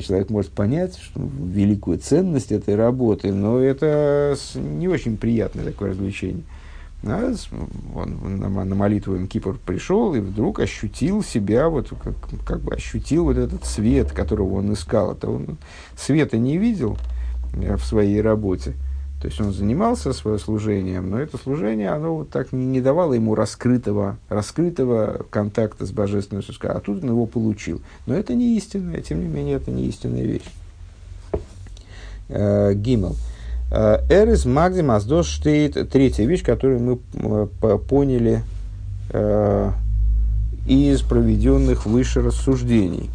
человек 0.00 0.30
может 0.30 0.50
понять 0.50 0.98
что, 0.98 1.20
великую 1.20 1.98
ценность 1.98 2.52
этой 2.52 2.74
работы, 2.74 3.32
но 3.32 3.58
это 3.58 4.36
не 4.54 4.88
очень 4.88 5.16
приятное 5.16 5.64
такое 5.64 5.90
развлечение. 5.90 6.44
А 7.06 7.34
он 7.94 8.40
на, 8.40 8.64
на 8.64 8.74
молитву 8.74 9.26
Кипр 9.26 9.58
пришел 9.64 10.14
и 10.14 10.20
вдруг 10.20 10.60
ощутил 10.60 11.22
себя, 11.22 11.68
вот 11.68 11.92
как, 12.02 12.14
как 12.46 12.60
бы 12.60 12.74
ощутил 12.74 13.24
вот 13.24 13.36
этот 13.36 13.66
свет, 13.66 14.12
которого 14.12 14.54
он 14.54 14.72
искал. 14.72 15.12
Это 15.12 15.28
он 15.28 15.58
света 15.98 16.38
не 16.38 16.56
видел 16.56 16.96
э, 17.54 17.76
в 17.76 17.84
своей 17.84 18.22
работе. 18.22 18.74
То 19.24 19.28
есть 19.28 19.40
он 19.40 19.54
занимался 19.54 20.12
своим 20.12 20.38
служением, 20.38 21.08
но 21.08 21.18
это 21.18 21.38
служение, 21.38 21.88
оно 21.88 22.14
вот 22.14 22.28
так 22.28 22.52
не, 22.52 22.66
не 22.66 22.82
давало 22.82 23.14
ему 23.14 23.34
раскрытого, 23.34 24.18
раскрытого 24.28 25.24
контакта 25.30 25.86
с 25.86 25.92
божественной 25.92 26.42
существом, 26.42 26.72
а 26.74 26.80
тут 26.80 27.02
он 27.02 27.08
его 27.08 27.24
получил. 27.24 27.80
Но 28.04 28.14
это 28.14 28.34
не 28.34 28.54
истинная, 28.58 29.00
тем 29.00 29.20
не 29.20 29.26
менее, 29.26 29.56
это 29.56 29.70
не 29.70 29.86
истинная 29.86 30.24
вещь. 30.24 30.44
Э, 32.28 32.74
Гиммел. 32.74 33.16
Э, 33.72 34.00
Эрис 34.10 34.44
Магдим 34.44 34.90
Аздос 34.90 35.26
штейт. 35.26 35.90
Третья 35.90 36.26
вещь, 36.26 36.44
которую 36.44 36.80
мы 36.80 36.98
э, 37.62 37.78
поняли 37.78 38.42
из 40.66 41.00
проведенных 41.00 41.86
выше 41.86 42.20
рассуждений. 42.20 43.08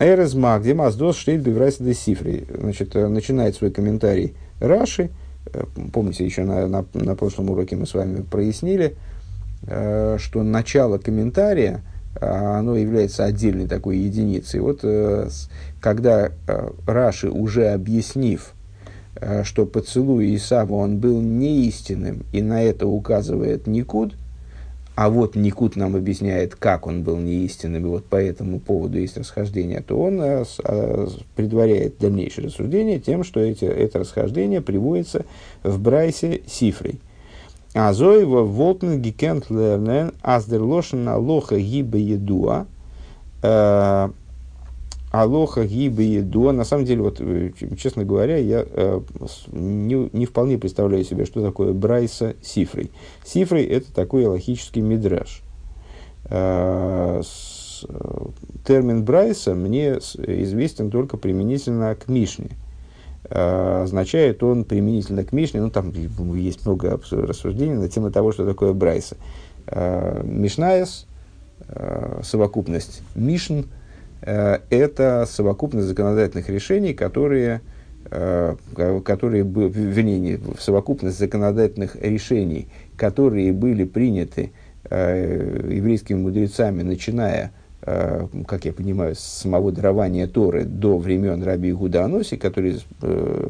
Эрис 0.00 0.34
Магдим 0.34 0.80
Аздос 0.80 1.16
штейт 1.16 1.42
биврайса 1.42 1.84
де 1.84 1.94
сифри. 1.94 2.46
Значит, 2.52 2.94
начинает 2.94 3.54
свой 3.54 3.70
комментарий 3.70 4.34
Раши. 4.58 5.10
Помните, 5.92 6.24
еще 6.24 6.42
на, 6.42 6.66
на, 6.66 6.84
на 6.94 7.14
прошлом 7.14 7.50
уроке 7.50 7.76
мы 7.76 7.86
с 7.86 7.94
вами 7.94 8.22
прояснили, 8.22 8.96
что 9.62 10.42
начало 10.42 10.98
комментария– 10.98 11.82
оно 12.18 12.76
является 12.76 13.24
отдельной 13.24 13.66
такой 13.66 13.98
единицей. 13.98 14.60
Вот 14.60 14.80
э, 14.82 15.28
когда 15.80 16.30
э, 16.46 16.70
Раши, 16.86 17.30
уже 17.30 17.68
объяснив, 17.68 18.52
э, 19.14 19.44
что 19.44 19.64
поцелуй 19.64 20.34
Исава, 20.34 20.74
он 20.74 20.98
был 20.98 21.20
неистинным, 21.20 22.24
и 22.32 22.42
на 22.42 22.62
это 22.62 22.86
указывает 22.86 23.66
Никуд, 23.66 24.14
а 25.00 25.08
вот 25.08 25.34
Никуд 25.34 25.76
нам 25.76 25.96
объясняет, 25.96 26.56
как 26.56 26.86
он 26.86 27.04
был 27.04 27.16
неистинным, 27.16 27.86
и 27.86 27.88
вот 27.88 28.04
по 28.04 28.16
этому 28.16 28.60
поводу 28.60 28.98
есть 28.98 29.16
расхождение, 29.16 29.80
то 29.80 29.98
он 29.98 30.44
предваряет 31.34 31.96
дальнейшее 31.98 32.48
рассуждение 32.48 33.00
тем, 33.00 33.24
что 33.24 33.40
эти, 33.40 33.64
это 33.64 34.00
расхождение 34.00 34.60
приводится 34.60 35.24
в 35.62 35.80
Брайсе 35.80 36.42
Сифрой– 36.46 37.00
Азоева 37.72 38.42
волтен 38.42 39.00
гикент 39.00 39.48
лернен 39.48 40.12
аздерлошен 40.22 41.08
алоха 41.08 41.56
гибе 41.56 42.00
едуа. 42.00 42.66
Э, 45.12 45.16
алоха 45.16 45.64
гибе 45.64 46.04
едуа. 46.04 46.52
На 46.52 46.64
самом 46.64 46.84
деле, 46.84 47.02
вот, 47.02 47.20
э, 47.20 47.52
честно 47.76 48.04
говоря, 48.04 48.36
я 48.36 48.64
э, 48.66 49.00
не, 49.52 50.10
не 50.12 50.26
вполне 50.26 50.58
представляю 50.58 51.04
себе, 51.04 51.24
что 51.24 51.42
такое 51.42 51.72
брайса 51.72 52.34
сифрой. 52.42 52.90
Сифрой– 53.24 53.64
это 53.66 53.92
такой 53.92 54.26
логический 54.26 54.80
мидраж. 54.80 55.42
Термин 58.64 59.04
брайса 59.04 59.54
мне 59.54 59.94
известен 59.94 60.90
только 60.90 61.16
применительно 61.16 61.94
к 61.94 62.08
Мишне– 62.08 62.50
Э, 63.30 63.82
означает 63.84 64.42
он 64.42 64.64
применительно 64.64 65.24
к 65.24 65.32
Мишне, 65.32 65.60
ну 65.60 65.70
там 65.70 65.92
есть 66.34 66.66
много 66.66 67.00
рассуждений 67.10 67.74
на 67.74 67.88
тему 67.88 68.10
того, 68.10 68.32
что 68.32 68.44
такое 68.44 68.72
Брайса. 68.72 69.16
Э, 69.66 70.22
Мишнаес, 70.24 71.06
э, 71.68 72.22
совокупность 72.24 73.02
Мишн, 73.14 73.60
это 74.22 75.26
совокупность 75.28 75.88
законодательных 75.88 76.48
решений, 76.50 76.92
которые, 76.92 77.62
которые 78.04 79.44
вернее, 79.44 80.38
совокупность 80.58 81.18
законодательных 81.18 81.96
решений, 81.96 82.68
которые 82.96 83.52
были 83.52 83.84
приняты 83.84 84.52
еврейскими 84.90 86.18
мудрецами, 86.18 86.82
начиная 86.82 87.52
Э, 87.82 88.26
как 88.46 88.66
я 88.66 88.72
понимаю, 88.72 89.14
с 89.14 89.20
самого 89.20 89.72
дарования 89.72 90.26
Торы 90.26 90.64
до 90.64 90.98
времен 90.98 91.42
Раби 91.42 91.70
Игуда 91.70 92.04
Аноси, 92.04 92.36
который 92.36 92.82
э, 93.00 93.48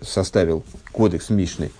составил 0.00 0.64
кодекс 0.90 1.30
Мишны, 1.30 1.70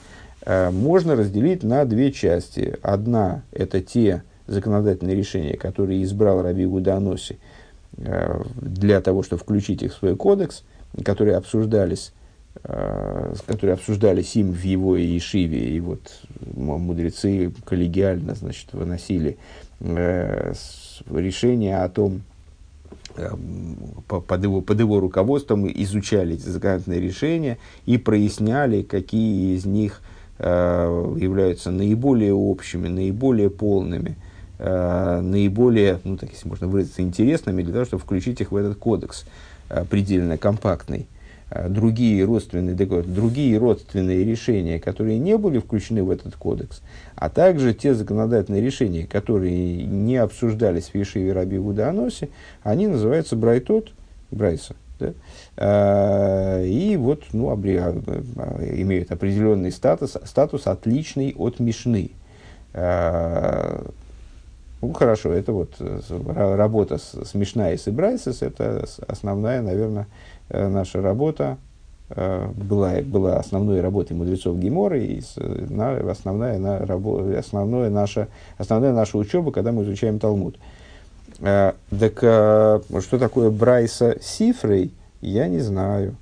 э, 0.44 0.70
можно 0.70 1.16
разделить 1.16 1.64
на 1.64 1.84
две 1.84 2.12
части. 2.12 2.76
Одна– 2.82 3.42
это 3.52 3.80
те 3.80 4.22
законодательные 4.46 5.16
решения, 5.16 5.56
которые 5.56 6.04
избрал 6.04 6.40
Раби 6.40 6.64
Игуда 6.64 6.96
Аноси 6.96 7.38
для 7.96 9.00
того, 9.00 9.22
чтобы 9.22 9.42
включить 9.42 9.82
их 9.82 9.92
в 9.92 9.96
свой 9.96 10.16
кодекс, 10.16 10.64
которые 11.04 11.36
обсуждались 11.36 12.12
которые 13.46 13.74
обсуждались 13.74 14.34
им 14.34 14.50
в 14.50 14.62
его 14.62 14.96
Ешиве, 14.96 15.76
и 15.76 15.80
вот 15.80 16.00
мудрецы 16.56 17.52
коллегиально 17.64 18.34
значит, 18.34 18.72
выносили 18.72 19.36
решение 19.80 21.78
о 21.78 21.88
том, 21.88 22.22
э, 23.16 23.30
под 24.08 24.42
его, 24.42 24.60
под 24.62 24.78
его 24.80 25.00
руководством 25.00 25.68
изучали 25.68 26.34
эти 26.34 26.48
законодательные 26.48 27.00
решения 27.00 27.58
и 27.84 27.98
проясняли, 27.98 28.82
какие 28.82 29.54
из 29.56 29.66
них 29.66 30.00
э, 30.38 31.14
являются 31.18 31.70
наиболее 31.70 32.32
общими, 32.32 32.88
наиболее 32.88 33.50
полными, 33.50 34.16
э, 34.58 35.20
наиболее, 35.20 36.00
ну, 36.04 36.16
так, 36.16 36.30
если 36.30 36.48
можно 36.48 36.66
выразиться, 36.66 37.02
интересными, 37.02 37.62
для 37.62 37.72
того, 37.72 37.84
чтобы 37.84 38.02
включить 38.02 38.40
их 38.40 38.52
в 38.52 38.56
этот 38.56 38.76
кодекс 38.78 39.24
э, 39.68 39.84
предельно 39.84 40.38
компактный. 40.38 41.06
Э, 41.48 41.68
другие 41.68 42.24
родственные, 42.24 42.74
другие 42.74 43.58
родственные 43.58 44.24
решения, 44.24 44.80
которые 44.80 45.18
не 45.18 45.38
были 45.38 45.58
включены 45.58 46.02
в 46.02 46.10
этот 46.10 46.34
кодекс, 46.34 46.82
а 47.14 47.30
также 47.30 47.72
те 47.72 47.94
законодательные 47.94 48.60
решения, 48.60 49.06
которые 49.06 49.84
не 49.84 50.16
обсуждались 50.16 50.90
в 50.90 50.94
Ешиве 50.96 51.32
Раби 51.32 51.58
Гуданосе, 51.58 52.30
они 52.64 52.88
называются 52.88 53.36
Брайтот, 53.36 53.92
Брайса. 54.32 54.74
Да? 54.98 55.12
А, 55.56 56.64
и 56.64 56.96
вот 56.96 57.22
ну, 57.32 57.50
обре, 57.50 57.80
а, 57.80 58.64
имеют 58.76 59.12
определенный 59.12 59.70
статус, 59.70 60.16
статус 60.24 60.66
отличный 60.66 61.32
от 61.36 61.60
Мишны. 61.60 62.10
Ну, 64.88 64.92
хорошо, 64.92 65.32
это 65.32 65.52
вот 65.52 65.74
э, 65.80 66.56
работа 66.56 66.98
с, 66.98 67.12
с 67.12 67.34
Мишнайс 67.34 67.86
и 67.86 67.90
Брайсис, 67.90 68.42
это 68.42 68.86
основная, 69.08 69.62
наверное, 69.62 70.06
Э, 70.48 70.68
наша 70.68 71.02
работа 71.02 71.58
э, 72.10 72.48
была, 72.56 73.00
была 73.02 73.38
основной 73.38 73.80
работой 73.80 74.16
мудрецов 74.16 74.58
Геморы 74.58 74.98
и 74.98 75.20
на, 75.36 75.96
основная, 76.10 77.38
основное 77.38 77.90
наша, 77.90 78.28
основная 78.58 78.92
наша 78.92 79.18
учеба, 79.18 79.50
когда 79.50 79.72
мы 79.72 79.84
изучаем 79.84 80.18
Талмуд. 80.18 80.56
Так 81.40 82.18
что 82.18 83.18
такое 83.18 83.50
Брайса 83.50 84.16
Сифрей, 84.22 84.90
я 85.20 85.48
не 85.48 85.58
знаю. 85.58 86.16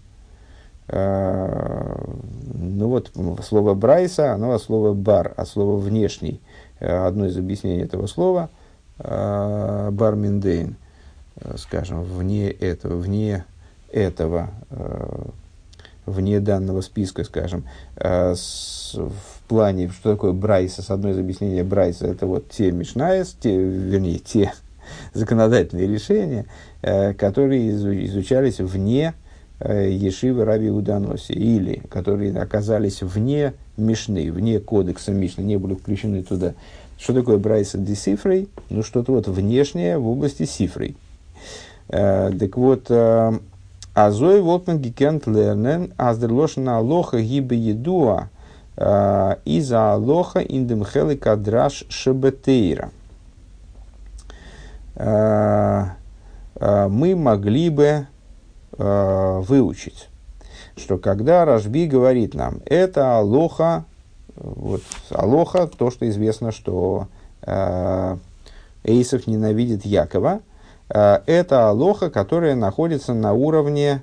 Ну 0.88 2.88
вот 2.88 3.12
слово 3.44 3.74
Брайса, 3.74 4.32
оно 4.32 4.54
от 4.54 4.62
слова 4.62 4.92
бар, 4.92 5.32
от 5.36 5.48
слова 5.48 5.78
внешний. 5.78 6.40
Э, 6.84 7.06
одно 7.06 7.24
из 7.24 7.36
объяснений 7.38 7.82
этого 7.82 8.06
слова 8.06 8.50
э, 8.98 9.88
бар 9.90 10.16
Миндейн, 10.16 10.76
э, 11.36 11.54
скажем, 11.56 12.02
вне 12.02 12.50
этого, 12.50 12.96
вне 12.96 13.46
этого, 13.90 14.50
вне 16.04 16.40
данного 16.40 16.80
списка, 16.80 17.22
скажем, 17.22 17.64
с, 17.96 18.94
в 18.94 19.48
плане, 19.48 19.88
что 19.88 20.12
такое 20.12 20.32
Брайса, 20.32 20.82
с 20.82 20.90
одной 20.90 21.12
из 21.12 21.18
объяснений 21.18 21.62
Брайса, 21.62 22.08
это 22.08 22.26
вот 22.26 22.50
те 22.50 22.72
Мишнаес, 22.72 23.36
те, 23.40 23.56
вернее, 23.56 24.18
те 24.18 24.52
законодательные 25.14 25.86
решения, 25.86 26.46
которые 26.82 27.70
изучались 28.06 28.58
вне 28.58 29.14
Ешивы 29.60 30.44
Раби 30.44 30.70
Уданоси, 30.70 31.32
или 31.32 31.80
которые 31.88 32.36
оказались 32.36 33.00
вне 33.02 33.54
Мишны, 33.76 34.30
вне 34.30 34.60
кодекса 34.60 35.12
Мишны, 35.12 35.42
не 35.42 35.56
были 35.56 35.74
включены 35.74 36.22
туда. 36.22 36.54
Что 36.98 37.12
такое 37.12 37.38
Брайса 37.38 37.78
Десифрей? 37.78 38.48
Ну, 38.70 38.82
что-то 38.82 39.12
вот 39.12 39.28
внешнее 39.28 39.98
в 39.98 40.08
области 40.08 40.44
Сифрей. 40.44 40.96
Так 41.88 42.56
вот, 42.56 42.90
Азой 43.94 44.40
волтман 44.40 44.78
гикент 44.78 45.26
лернен, 45.26 45.92
аздерлошна 45.96 46.78
алоха 46.78 47.20
гибе 47.20 47.56
едуа, 47.56 48.28
из-за 48.76 49.92
алоха 49.92 50.40
индемхели 50.40 51.16
кадраш 51.16 51.84
шебетейра. 51.88 52.90
Мы 54.96 55.96
могли 57.16 57.70
бы 57.70 58.06
выучить, 58.76 60.08
что 60.76 60.98
когда 60.98 61.44
Рашби 61.44 61.86
говорит 61.86 62.34
нам, 62.34 62.60
это 62.66 63.18
алоха, 63.18 63.84
вот 64.36 64.82
алоха, 65.10 65.66
то, 65.66 65.90
что 65.90 66.08
известно, 66.08 66.50
что 66.52 67.08
Эйсов 68.84 69.26
ненавидит 69.26 69.84
Якова. 69.84 70.40
Э, 70.88 71.20
это 71.26 71.70
алоха, 71.70 72.10
которая 72.10 72.54
находится 72.54 73.14
на 73.14 73.32
уровне, 73.32 74.02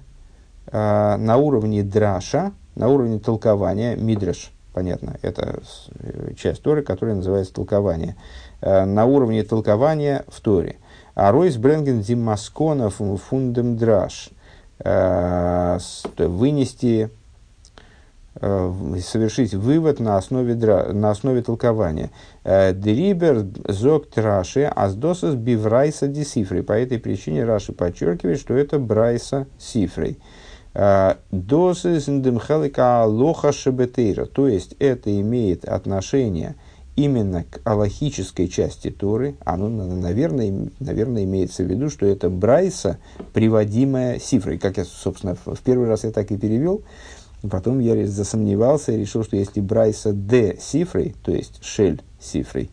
э, 0.71 1.15
на 1.17 1.37
уровне 1.37 1.83
драша, 1.83 2.51
на 2.75 2.89
уровне 2.89 3.19
толкования, 3.19 3.95
мидраш, 3.95 4.51
понятно, 4.73 5.17
это 5.21 5.61
э, 5.99 6.33
часть 6.35 6.63
Торы, 6.63 6.81
которая 6.81 7.15
называется 7.15 7.53
толкование, 7.53 8.15
на 8.61 9.05
уровне 9.05 9.43
толкования 9.43 10.23
в 10.27 10.39
Торе. 10.39 10.77
А 11.15 11.31
Ройс 11.31 11.57
Бренген 11.57 12.01
Димасконов 12.01 13.01
фундем 13.27 13.75
драш 13.75 14.29
вынести 16.17 17.09
Э, 18.39 18.73
совершить 19.03 19.53
вывод 19.53 19.99
на 19.99 20.15
основе, 20.15 20.55
на 20.55 21.11
основе 21.11 21.41
толкования. 21.41 22.11
Э, 22.45 22.71
Дрибер 22.71 23.45
зок 23.67 24.09
траши 24.09 24.63
аздосас 24.63 25.35
биврайса 25.35 26.07
десифрой. 26.07 26.63
По 26.63 26.71
этой 26.71 26.97
причине 26.97 27.43
Раши 27.43 27.73
подчеркивает, 27.73 28.39
что 28.39 28.53
это 28.53 28.79
брайса 28.79 29.47
сифрой. 29.59 30.17
Э, 30.73 31.15
Досис 31.31 32.07
индемхелика 32.07 33.03
лоха 33.05 33.51
шебетейра. 33.51 34.25
То 34.25 34.47
есть 34.47 34.75
это 34.79 35.19
имеет 35.19 35.65
отношение 35.65 36.55
именно 36.95 37.43
к 37.43 37.61
аллахической 37.63 38.47
части 38.47 38.89
Торы, 38.89 39.35
оно, 39.45 39.69
наверное, 39.69 40.69
наверное, 40.79 41.23
имеется 41.23 41.63
в 41.63 41.67
виду, 41.67 41.89
что 41.89 42.05
это 42.05 42.29
брайса, 42.29 42.97
приводимая 43.33 44.19
сифрой. 44.19 44.57
Как 44.57 44.77
я, 44.77 44.85
собственно, 44.85 45.35
в 45.35 45.59
первый 45.63 45.87
раз 45.87 46.03
я 46.03 46.11
так 46.11 46.31
и 46.31 46.37
перевел, 46.37 46.83
Потом 47.49 47.79
я 47.79 48.05
засомневался 48.05 48.91
и 48.91 48.97
решил, 48.97 49.23
что 49.23 49.35
если 49.35 49.61
Брайса 49.61 50.13
Д 50.13 50.57
сифрой, 50.59 51.15
то 51.23 51.31
есть 51.31 51.63
Шель 51.63 52.01
сифрой, 52.19 52.69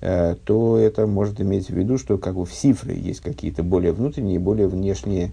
э, 0.00 0.34
то 0.44 0.76
это 0.76 1.06
может 1.06 1.40
иметь 1.40 1.68
в 1.68 1.74
виду, 1.74 1.98
что 1.98 2.18
как 2.18 2.34
бы 2.34 2.44
в 2.44 2.52
сифре 2.52 2.98
есть 2.98 3.20
какие-то 3.20 3.62
более 3.62 3.92
внутренние, 3.92 4.40
более 4.40 4.66
внешние, 4.66 5.30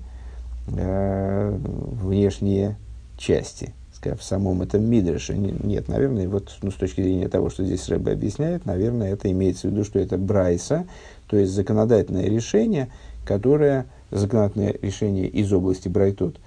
э, 0.67 1.57
внешние 1.57 2.77
части 3.17 3.73
в 4.03 4.23
самом 4.23 4.61
этом 4.61 4.83
Мидреше. 4.83 5.35
Нет, 5.35 5.87
наверное, 5.87 6.27
вот 6.27 6.55
ну, 6.61 6.71
с 6.71 6.75
точки 6.75 7.01
зрения 7.01 7.27
того, 7.27 7.49
что 7.49 7.63
здесь 7.63 7.87
Рэбе 7.89 8.11
объясняет, 8.11 8.65
наверное, 8.65 9.13
это 9.13 9.31
имеется 9.31 9.67
в 9.67 9.71
виду, 9.71 9.83
что 9.83 9.99
это 9.99 10.17
Брайса, 10.17 10.85
то 11.27 11.37
есть 11.37 11.53
законодательное 11.53 12.25
решение, 12.25 12.89
которое, 13.25 13.85
законодательное 14.11 14.75
решение 14.81 15.27
из 15.27 15.51
области 15.51 15.87
Брайтот, 15.87 16.37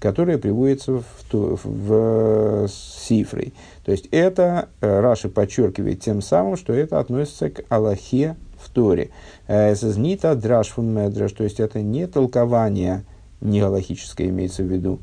которая 0.00 0.38
приводится 0.38 0.98
в, 0.98 1.04
в, 1.32 1.58
в 1.64 2.68
сифрой. 2.68 3.52
То 3.84 3.92
есть 3.92 4.06
это 4.12 4.68
э, 4.80 5.00
Раши 5.00 5.28
подчеркивает 5.28 6.00
тем 6.00 6.22
самым, 6.22 6.56
что 6.56 6.72
это 6.72 7.00
относится 7.00 7.50
к 7.50 7.64
Аллахе 7.68 8.36
в 8.60 8.70
Торе. 8.70 9.10
Зазнита 9.46 10.34
драш 10.34 10.68
фун 10.68 10.92
медраш, 10.92 11.32
то 11.32 11.44
есть 11.44 11.60
это 11.60 11.80
не 11.80 12.06
толкование 12.06 13.04
не 13.40 13.60
галахическое 13.60 14.28
имеется 14.28 14.62
в 14.62 14.66
виду, 14.66 15.00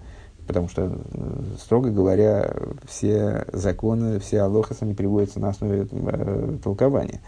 потому 0.48 0.70
что, 0.70 0.84
э, 0.84 1.42
строго 1.60 1.90
говоря, 1.90 2.54
все 2.88 3.46
законы, 3.52 4.20
все 4.20 4.42
алохас, 4.42 4.78
они 4.82 4.94
приводятся 4.94 5.40
на 5.40 5.50
основе 5.50 5.88
э, 5.92 6.58
толкования. 6.64 7.22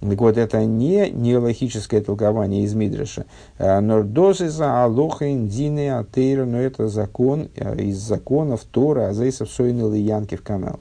Так 0.00 0.20
вот, 0.20 0.38
это 0.38 0.64
не 0.64 1.10
неологическое 1.10 2.00
толкование 2.00 2.62
из 2.62 2.74
Мидраша. 2.74 3.26
Э, 3.58 3.80
Нордозиза, 3.80 4.84
Алоха, 4.84 5.30
Индины, 5.30 5.90
Атейра, 5.90 6.44
но 6.44 6.58
это 6.58 6.88
закон 6.88 7.48
э, 7.56 7.80
из 7.82 7.98
законов 7.98 8.64
Тора, 8.64 9.08
Азейсов, 9.08 9.50
Сойнил 9.50 9.92
и 9.92 9.98
Янкив 9.98 10.42
канал. 10.42 10.80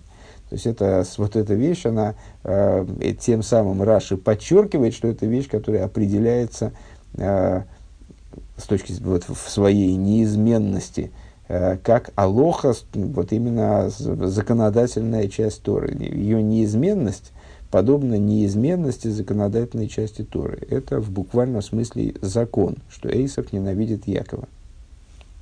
То 0.50 0.56
есть 0.56 0.66
это, 0.66 1.04
вот 1.18 1.36
эта 1.36 1.56
вещь, 1.56 1.86
она 1.86 2.16
э, 2.44 2.86
тем 3.20 3.44
самым 3.44 3.82
Раши 3.84 4.18
подчеркивает, 4.18 4.94
что 4.94 5.08
это 5.08 5.26
вещь, 5.26 5.50
которая 5.50 5.84
определяется 5.84 6.72
э, 7.16 7.64
с 8.56 8.64
точки 8.64 8.94
вот, 9.02 9.26
в 9.28 9.50
своей 9.50 9.96
неизменности, 9.96 11.12
как 11.48 12.12
алоха, 12.16 12.74
вот 12.94 13.32
именно 13.32 13.90
законодательная 13.90 15.28
часть 15.28 15.64
Торы. 15.64 15.94
Ее 15.94 16.42
неизменность 16.44 17.32
подобно 17.72 18.18
неизменности 18.18 19.08
законодательной 19.10 19.88
части 19.88 20.24
Торы. 20.24 20.60
Это 20.70 21.00
в 21.00 21.12
буквальном 21.12 21.62
смысле 21.62 22.16
закон, 22.22 22.78
что 22.90 23.10
Эйсов 23.10 23.52
ненавидит 23.54 24.08
Якова. 24.08 24.48